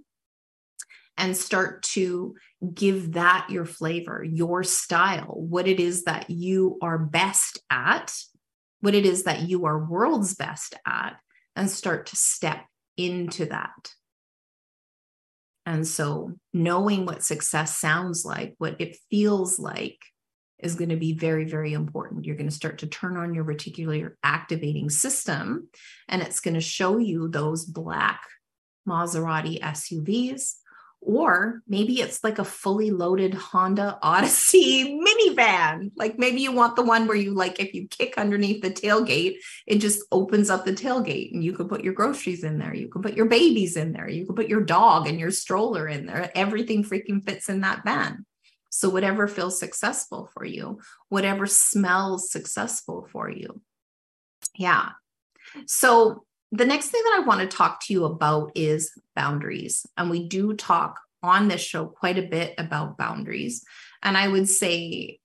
[1.18, 2.36] and start to
[2.74, 8.14] give that your flavor, your style, what it is that you are best at,
[8.82, 11.18] what it is that you are world's best at,
[11.56, 12.66] and start to step
[12.98, 13.92] into that.
[15.66, 19.98] And so, knowing what success sounds like, what it feels like,
[20.60, 22.26] is going to be very, very important.
[22.26, 25.70] You're going to start to turn on your reticular activating system,
[26.08, 28.22] and it's going to show you those black
[28.88, 30.56] Maserati SUVs
[31.02, 35.92] or maybe it's like a fully loaded Honda Odyssey minivan.
[35.96, 39.36] Like maybe you want the one where you like, if you kick underneath the tailgate,
[39.68, 42.74] it just opens up the tailgate and you can put your groceries in there.
[42.74, 44.10] You can put your babies in there.
[44.10, 46.32] You can put your dog and your stroller in there.
[46.36, 48.26] Everything freaking fits in that van.
[48.70, 50.80] So whatever feels successful for you,
[51.10, 53.62] whatever smells successful for you.
[54.58, 54.90] Yeah.
[55.66, 56.26] So
[56.58, 59.86] the next thing that I want to talk to you about is boundaries.
[59.98, 63.64] And we do talk on this show quite a bit about boundaries.
[64.02, 65.20] And I would say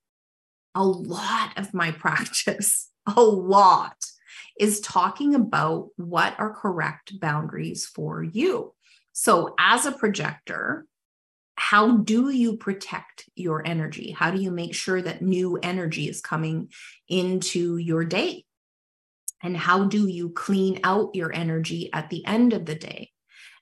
[0.74, 3.96] a lot of my practice, a lot,
[4.58, 8.74] is talking about what are correct boundaries for you.
[9.12, 10.86] So, as a projector,
[11.56, 14.12] how do you protect your energy?
[14.12, 16.70] How do you make sure that new energy is coming
[17.08, 18.44] into your day?
[19.42, 23.10] And how do you clean out your energy at the end of the day?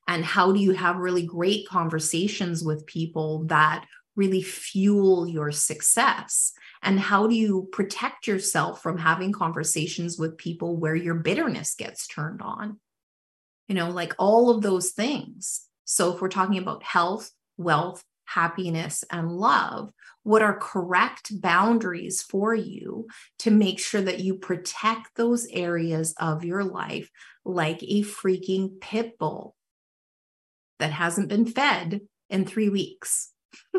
[0.06, 3.84] And how do you have really great conversations with people that
[4.16, 6.52] really fuel your success?
[6.82, 12.06] And how do you protect yourself from having conversations with people where your bitterness gets
[12.06, 12.80] turned on?
[13.68, 15.66] You know, like all of those things.
[15.84, 19.90] So, if we're talking about health, wealth, happiness, and love,
[20.22, 23.06] what are correct boundaries for you
[23.38, 27.10] to make sure that you protect those areas of your life
[27.44, 29.54] like a freaking pit bull
[30.78, 33.32] that hasn't been fed in three weeks.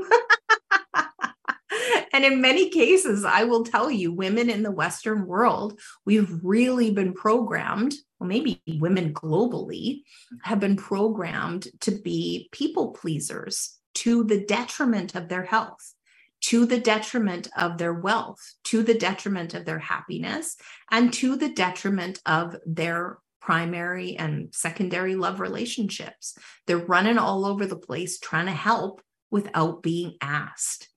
[2.13, 6.89] and in many cases, I will tell you, women in the Western world, we've really
[6.89, 10.01] been programmed, well, maybe women globally
[10.41, 15.93] have been programmed to be people pleasers to the detriment of their health
[16.41, 20.55] to the detriment of their wealth, to the detriment of their happiness,
[20.89, 26.37] and to the detriment of their primary and secondary love relationships.
[26.65, 30.89] They're running all over the place trying to help without being asked.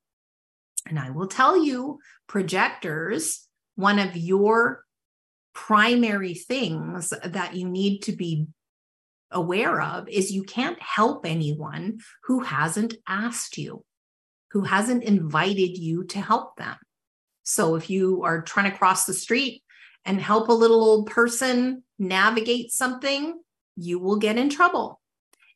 [0.86, 4.84] And I will tell you, projectors, one of your
[5.55, 8.46] primary things that you need to be
[9.33, 13.85] aware of is you can't help anyone who hasn't asked you
[14.53, 16.76] who hasn't invited you to help them.
[17.43, 19.62] So if you are trying to cross the street
[20.05, 23.41] and help a little old person navigate something,
[23.76, 25.01] you will get in trouble.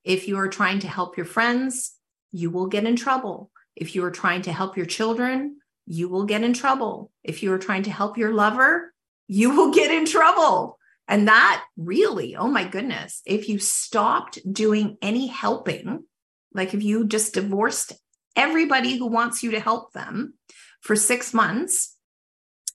[0.02, 1.92] If you are trying to help your friends,
[2.32, 3.50] you will get in trouble.
[3.76, 7.12] If you are trying to help your children, you will get in trouble.
[7.22, 8.94] If you are trying to help your lover,
[9.28, 10.78] you will get in trouble.
[11.08, 16.04] And that really, oh my goodness, if you stopped doing any helping,
[16.52, 17.92] like if you just divorced
[18.34, 20.34] everybody who wants you to help them
[20.80, 21.96] for six months.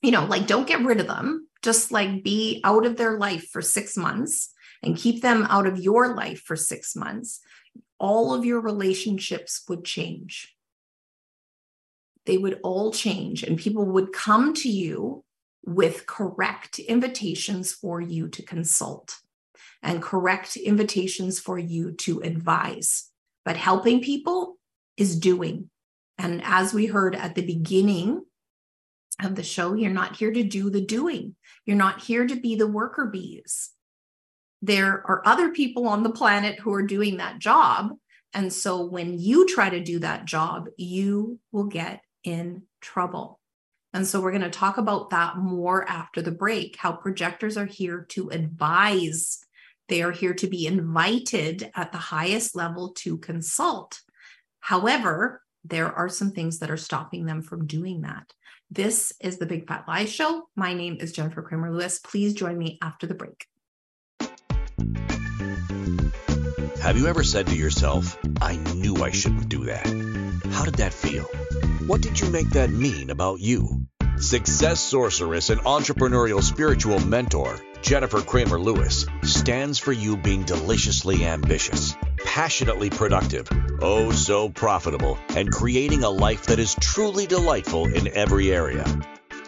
[0.02, 3.48] You know, like don't get rid of them, just like be out of their life
[3.50, 4.52] for six months
[4.82, 7.40] and keep them out of your life for six months.
[7.98, 10.56] All of your relationships would change.
[12.26, 15.24] They would all change, and people would come to you
[15.64, 19.18] with correct invitations for you to consult
[19.82, 23.08] and correct invitations for you to advise.
[23.44, 24.58] But helping people,
[24.96, 25.70] is doing.
[26.18, 28.22] And as we heard at the beginning
[29.22, 31.34] of the show, you're not here to do the doing,
[31.66, 33.70] you're not here to be the worker bees.
[34.60, 37.90] There are other people on the planet who are doing that job.
[38.32, 43.40] And so when you try to do that job, you will get in trouble.
[43.94, 47.66] And so we're going to talk about that more after the break how projectors are
[47.66, 49.44] here to advise.
[49.88, 54.00] They are here to be invited at the highest level to consult.
[54.60, 58.32] However, there are some things that are stopping them from doing that.
[58.70, 60.48] This is the Big Fat Lie Show.
[60.56, 61.98] My name is Jennifer Cramer Lewis.
[61.98, 63.46] Please join me after the break.
[66.80, 69.86] Have you ever said to yourself, I knew I shouldn't do that?
[70.62, 71.24] How did that feel?
[71.88, 73.88] What did you make that mean about you?
[74.18, 81.96] Success sorceress and entrepreneurial spiritual mentor, Jennifer Cramer Lewis, stands for you being deliciously ambitious
[82.24, 83.48] passionately productive,
[83.80, 88.86] oh so profitable, and creating a life that is truly delightful in every area.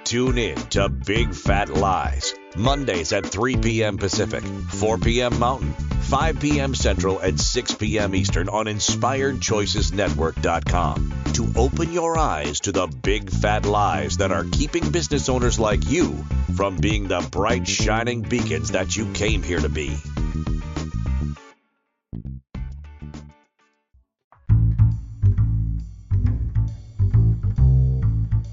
[0.03, 3.99] Tune in to Big Fat Lies Mondays at 3 p.m.
[3.99, 5.39] Pacific, 4 p.m.
[5.39, 5.75] Mountain,
[6.05, 6.75] 5 p.m.
[6.75, 8.15] Central, and 6 p.m.
[8.15, 14.91] Eastern on InspiredChoicesNetwork.com to open your eyes to the big fat lies that are keeping
[14.91, 16.23] business owners like you
[16.55, 19.97] from being the bright, shining beacons that you came here to be.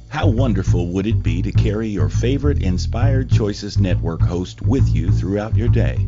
[0.10, 5.12] How wonderful would it be to carry your favorite Inspired Choices Network host with you
[5.12, 6.08] throughout your day?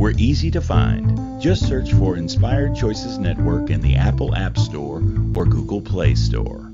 [0.00, 1.42] We're easy to find.
[1.42, 5.02] Just search for Inspired Choices Network in the Apple App Store
[5.36, 6.72] or Google Play Store.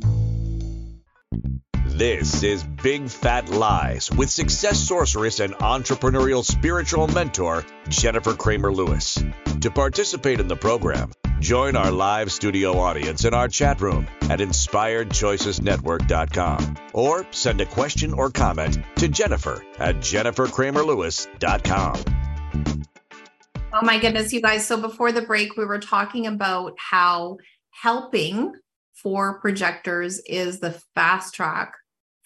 [1.87, 9.21] This is Big Fat Lies with success sorceress and entrepreneurial spiritual mentor, Jennifer Cramer Lewis.
[9.63, 11.11] To participate in the program,
[11.41, 18.13] join our live studio audience in our chat room at inspiredchoicesnetwork.com or send a question
[18.13, 22.05] or comment to Jennifer at jennifercramerlewis.com.
[23.79, 24.67] Oh my goodness, you guys.
[24.67, 27.37] So before the break, we were talking about how
[27.73, 28.55] helping
[28.95, 31.75] for projectors is the fast track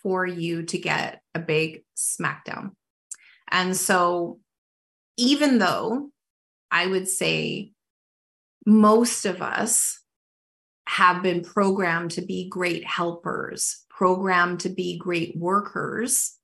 [0.00, 2.70] for you to get a big smackdown.
[3.50, 4.38] And so,
[5.16, 6.10] even though
[6.70, 7.72] I would say
[8.64, 10.00] most of us
[10.86, 16.38] have been programmed to be great helpers, programmed to be great workers,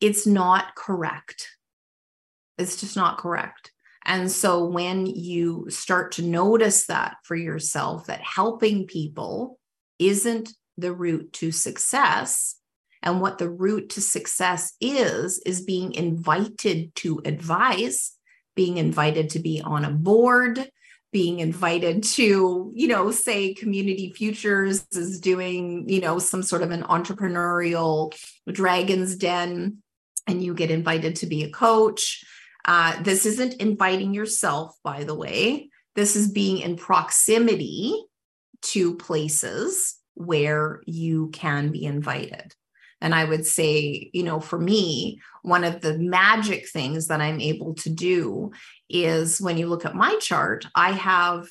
[0.00, 1.48] it's not correct.
[2.56, 3.71] It's just not correct.
[4.04, 9.58] And so when you start to notice that for yourself, that helping people
[9.98, 12.56] isn't the route to success,
[13.02, 18.12] and what the route to success is, is being invited to advise,
[18.54, 20.70] being invited to be on a board,
[21.12, 26.70] being invited to, you know, say Community Futures is doing, you know, some sort of
[26.70, 28.14] an entrepreneurial
[28.50, 29.78] dragon's den,
[30.26, 32.24] and you get invited to be a coach
[32.64, 35.70] uh, this isn't inviting yourself, by the way.
[35.94, 37.94] This is being in proximity
[38.62, 42.54] to places where you can be invited.
[43.00, 47.40] And I would say, you know, for me, one of the magic things that I'm
[47.40, 48.52] able to do
[48.88, 51.48] is when you look at my chart, I have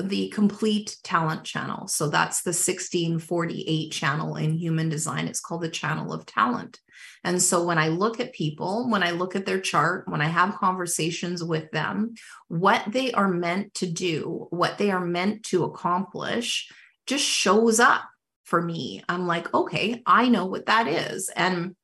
[0.00, 1.88] the complete talent channel.
[1.88, 5.26] So that's the 1648 channel in human design.
[5.26, 6.78] It's called the channel of talent.
[7.22, 10.26] And so when I look at people, when I look at their chart, when I
[10.26, 12.14] have conversations with them,
[12.48, 16.70] what they are meant to do, what they are meant to accomplish
[17.06, 18.02] just shows up
[18.44, 19.02] for me.
[19.08, 21.30] I'm like, okay, I know what that is.
[21.34, 21.74] And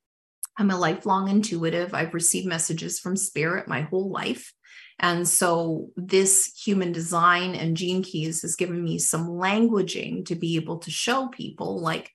[0.58, 1.94] I'm a lifelong intuitive.
[1.94, 4.52] I've received messages from spirit my whole life.
[4.98, 10.56] And so this human design and gene keys has given me some languaging to be
[10.56, 12.10] able to show people like,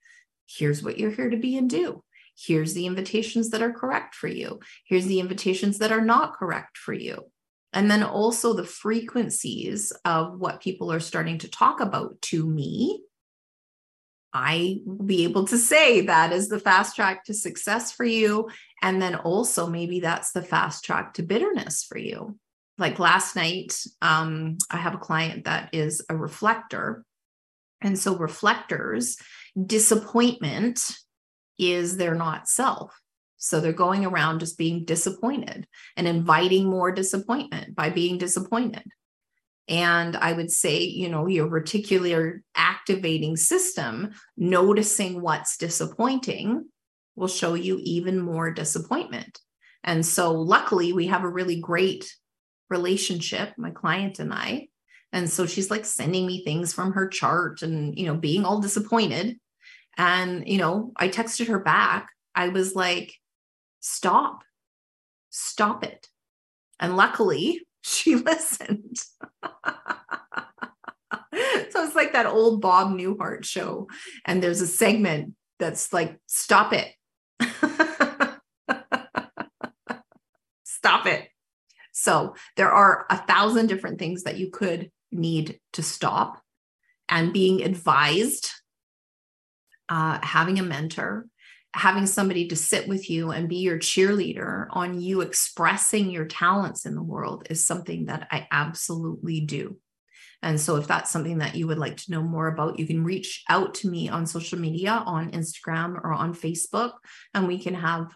[0.47, 2.03] here's what you're here to be and do.
[2.37, 4.59] Here's the invitations that are correct for you.
[4.85, 7.31] Here's the invitations that are not correct for you.
[7.73, 13.01] And then also the frequencies of what people are starting to talk about to me.
[14.33, 18.49] I will be able to say that is the fast track to success for you.
[18.81, 22.37] And then also, maybe that's the fast track to bitterness for you.
[22.77, 27.05] Like last night, um, I have a client that is a reflector.
[27.81, 29.17] And so, reflectors,
[29.65, 30.97] disappointment
[31.57, 32.99] is their not self.
[33.37, 38.83] So they're going around just being disappointed and inviting more disappointment by being disappointed.
[39.67, 46.65] And I would say, you know, your reticular activating system, noticing what's disappointing,
[47.15, 49.39] will show you even more disappointment.
[49.83, 52.11] And so, luckily, we have a really great
[52.69, 54.67] relationship, my client and I.
[55.13, 58.59] And so she's like sending me things from her chart and, you know, being all
[58.59, 59.37] disappointed.
[59.97, 62.09] And, you know, I texted her back.
[62.33, 63.13] I was like,
[63.79, 64.43] stop,
[65.29, 66.07] stop it.
[66.79, 68.97] And luckily, she listened.
[69.43, 69.51] so
[71.33, 73.87] it's like that old Bob Newhart show.
[74.25, 76.91] And there's a segment that's like, stop it.
[80.63, 81.29] stop it.
[81.91, 86.41] So there are a thousand different things that you could need to stop.
[87.07, 88.49] And being advised
[89.89, 91.25] uh, having a mentor,
[91.73, 96.85] having somebody to sit with you and be your cheerleader on you expressing your talents
[96.85, 99.77] in the world is something that I absolutely do.
[100.41, 103.03] And so, if that's something that you would like to know more about, you can
[103.03, 106.93] reach out to me on social media, on Instagram or on Facebook,
[107.33, 108.15] and we can have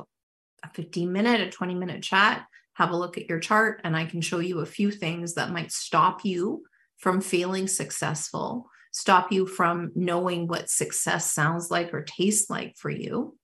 [0.63, 4.05] a 15 minute, a 20 minute chat, have a look at your chart, and I
[4.05, 6.63] can show you a few things that might stop you
[6.97, 12.89] from feeling successful, stop you from knowing what success sounds like or tastes like for
[12.89, 13.37] you.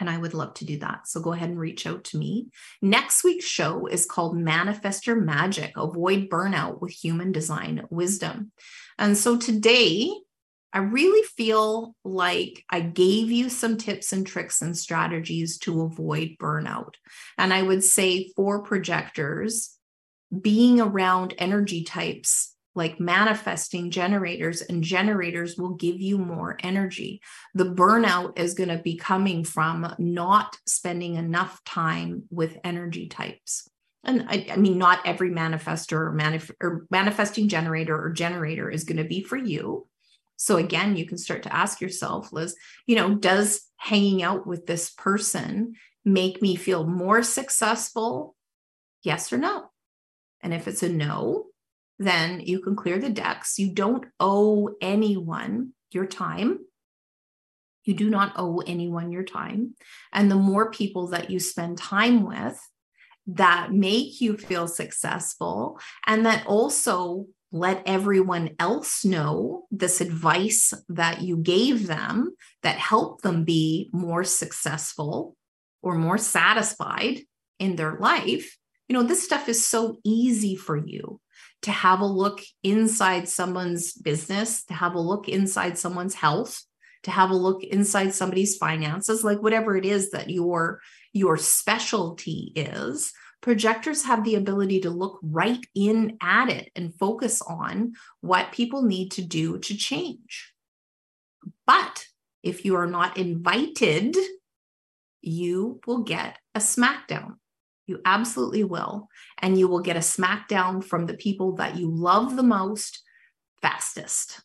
[0.00, 1.08] And I would love to do that.
[1.08, 2.48] So go ahead and reach out to me.
[2.80, 8.52] Next week's show is called Manifest Your Magic Avoid Burnout with Human Design Wisdom.
[8.96, 10.10] And so today,
[10.72, 16.36] I really feel like I gave you some tips and tricks and strategies to avoid
[16.38, 16.94] burnout.
[17.38, 19.74] And I would say for projectors,
[20.40, 27.20] being around energy types like manifesting generators, and generators will give you more energy.
[27.54, 33.68] The burnout is going to be coming from not spending enough time with energy types.
[34.04, 38.84] And I, I mean, not every manifestor or, manif- or manifesting generator or generator is
[38.84, 39.86] going to be for you.
[40.36, 42.54] So again, you can start to ask yourself, Liz,
[42.86, 45.74] you know, does hanging out with this person
[46.04, 48.36] make me feel more successful?
[49.02, 49.70] Yes or no?
[50.40, 51.46] And if it's a no,
[51.98, 53.58] then you can clear the decks.
[53.58, 56.60] You don't owe anyone your time.
[57.84, 59.74] You do not owe anyone your time.
[60.12, 62.60] And the more people that you spend time with
[63.26, 71.22] that make you feel successful and that also let everyone else know this advice that
[71.22, 75.34] you gave them that helped them be more successful
[75.82, 77.20] or more satisfied
[77.58, 78.56] in their life.
[78.86, 81.20] You know, this stuff is so easy for you
[81.62, 86.62] to have a look inside someone's business, to have a look inside someone's health,
[87.02, 90.80] to have a look inside somebody's finances, like whatever it is that your
[91.12, 93.12] your specialty is.
[93.40, 98.82] Projectors have the ability to look right in at it and focus on what people
[98.82, 100.52] need to do to change.
[101.66, 102.06] But
[102.42, 104.16] if you are not invited,
[105.22, 107.34] you will get a smackdown.
[107.88, 109.08] You absolutely will.
[109.38, 113.02] And you will get a smackdown from the people that you love the most
[113.62, 114.42] fastest.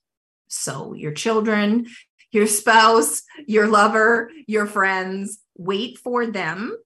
[0.48, 1.88] So, your children,
[2.32, 6.78] your spouse, your lover, your friends, wait for them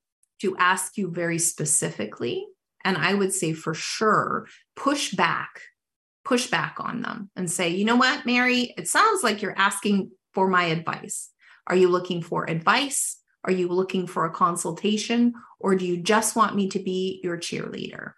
[0.41, 2.45] to ask you very specifically.
[2.83, 5.61] And I would say for sure, push back,
[6.25, 10.11] push back on them and say, you know what, Mary, it sounds like you're asking
[10.33, 11.29] for my advice.
[11.67, 13.17] Are you looking for advice?
[13.47, 17.37] Are you looking for a consultation or do you just want me to be your
[17.37, 18.11] cheerleader?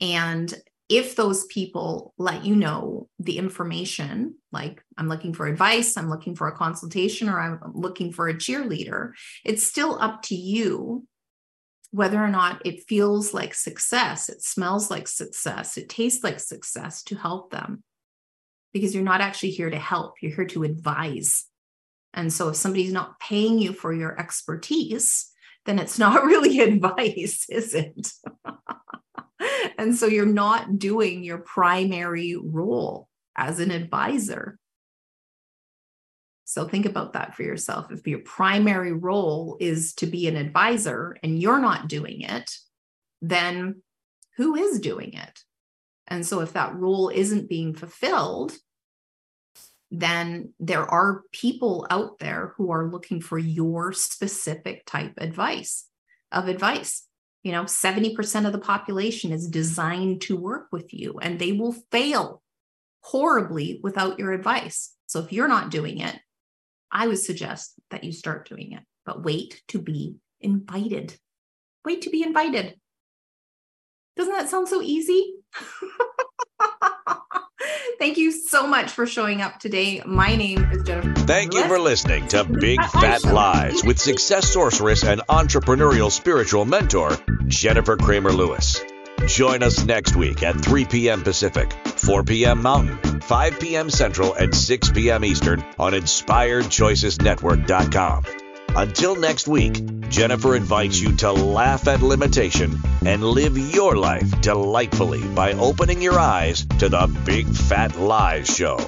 [0.00, 0.52] And
[0.88, 6.34] if those people let you know the information, like I'm looking for advice, I'm looking
[6.34, 9.12] for a consultation, or I'm looking for a cheerleader,
[9.44, 11.06] it's still up to you
[11.92, 17.02] whether or not it feels like success, it smells like success, it tastes like success
[17.04, 17.82] to help them.
[18.72, 21.44] Because you're not actually here to help, you're here to advise.
[22.14, 25.30] And so if somebody's not paying you for your expertise,
[25.64, 28.12] then it's not really advice, is it?
[29.78, 34.58] and so you're not doing your primary role as an advisor.
[36.44, 37.90] So think about that for yourself.
[37.90, 42.50] If your primary role is to be an advisor and you're not doing it,
[43.22, 43.82] then
[44.36, 45.40] who is doing it?
[46.08, 48.52] And so if that role isn't being fulfilled,
[49.92, 55.86] then there are people out there who are looking for your specific type advice
[56.32, 57.06] of advice.
[57.42, 61.76] You know, 70% of the population is designed to work with you and they will
[61.90, 62.42] fail
[63.02, 64.94] horribly without your advice.
[65.06, 66.16] So if you're not doing it,
[66.90, 71.18] I would suggest that you start doing it, but wait to be invited.
[71.84, 72.76] Wait to be invited.
[74.16, 75.34] Doesn't that sound so easy?
[78.02, 80.02] Thank you so much for showing up today.
[80.04, 81.14] My name is Jennifer.
[81.20, 87.16] Thank you for listening to Big Fat Lies with success sorceress and entrepreneurial spiritual mentor,
[87.46, 88.80] Jennifer Cramer Lewis.
[89.28, 91.22] Join us next week at 3 p.m.
[91.22, 92.60] Pacific, 4 p.m.
[92.60, 93.88] Mountain, 5 p.m.
[93.88, 95.24] Central, and 6 p.m.
[95.24, 98.41] Eastern on InspiredChoicesNetwork.com.
[98.74, 105.22] Until next week, Jennifer invites you to laugh at limitation and live your life delightfully
[105.34, 108.78] by opening your eyes to the Big Fat Lies Show.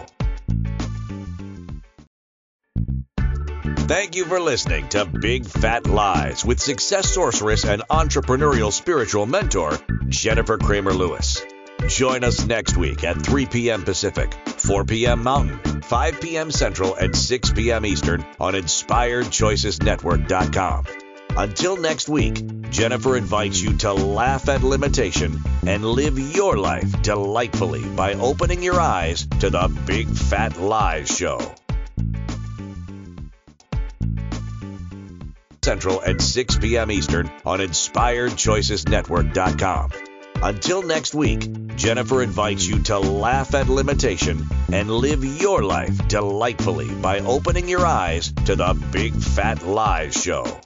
[3.87, 9.79] Thank you for listening to Big Fat Lies with success sorceress and entrepreneurial spiritual mentor,
[10.09, 11.43] Jennifer Cramer Lewis.
[11.89, 13.85] Join us next week at 3 p.m.
[13.85, 15.23] Pacific, 4 p.m.
[15.23, 16.51] Mountain, 5 p.m.
[16.51, 17.87] Central, and 6 p.m.
[17.87, 20.85] Eastern on InspiredChoicesNetwork.com.
[21.37, 27.85] Until next week, Jennifer invites you to laugh at limitation and live your life delightfully
[27.85, 31.39] by opening your eyes to the Big Fat Lies Show.
[35.63, 36.91] Central at 6 p.m.
[36.91, 39.91] Eastern on InspiredChoicesNetwork.com.
[40.45, 46.95] Until next week, Jennifer invites you to laugh at limitation and live your life delightfully
[46.97, 50.61] by opening your eyes to the Big Fat Lies Show.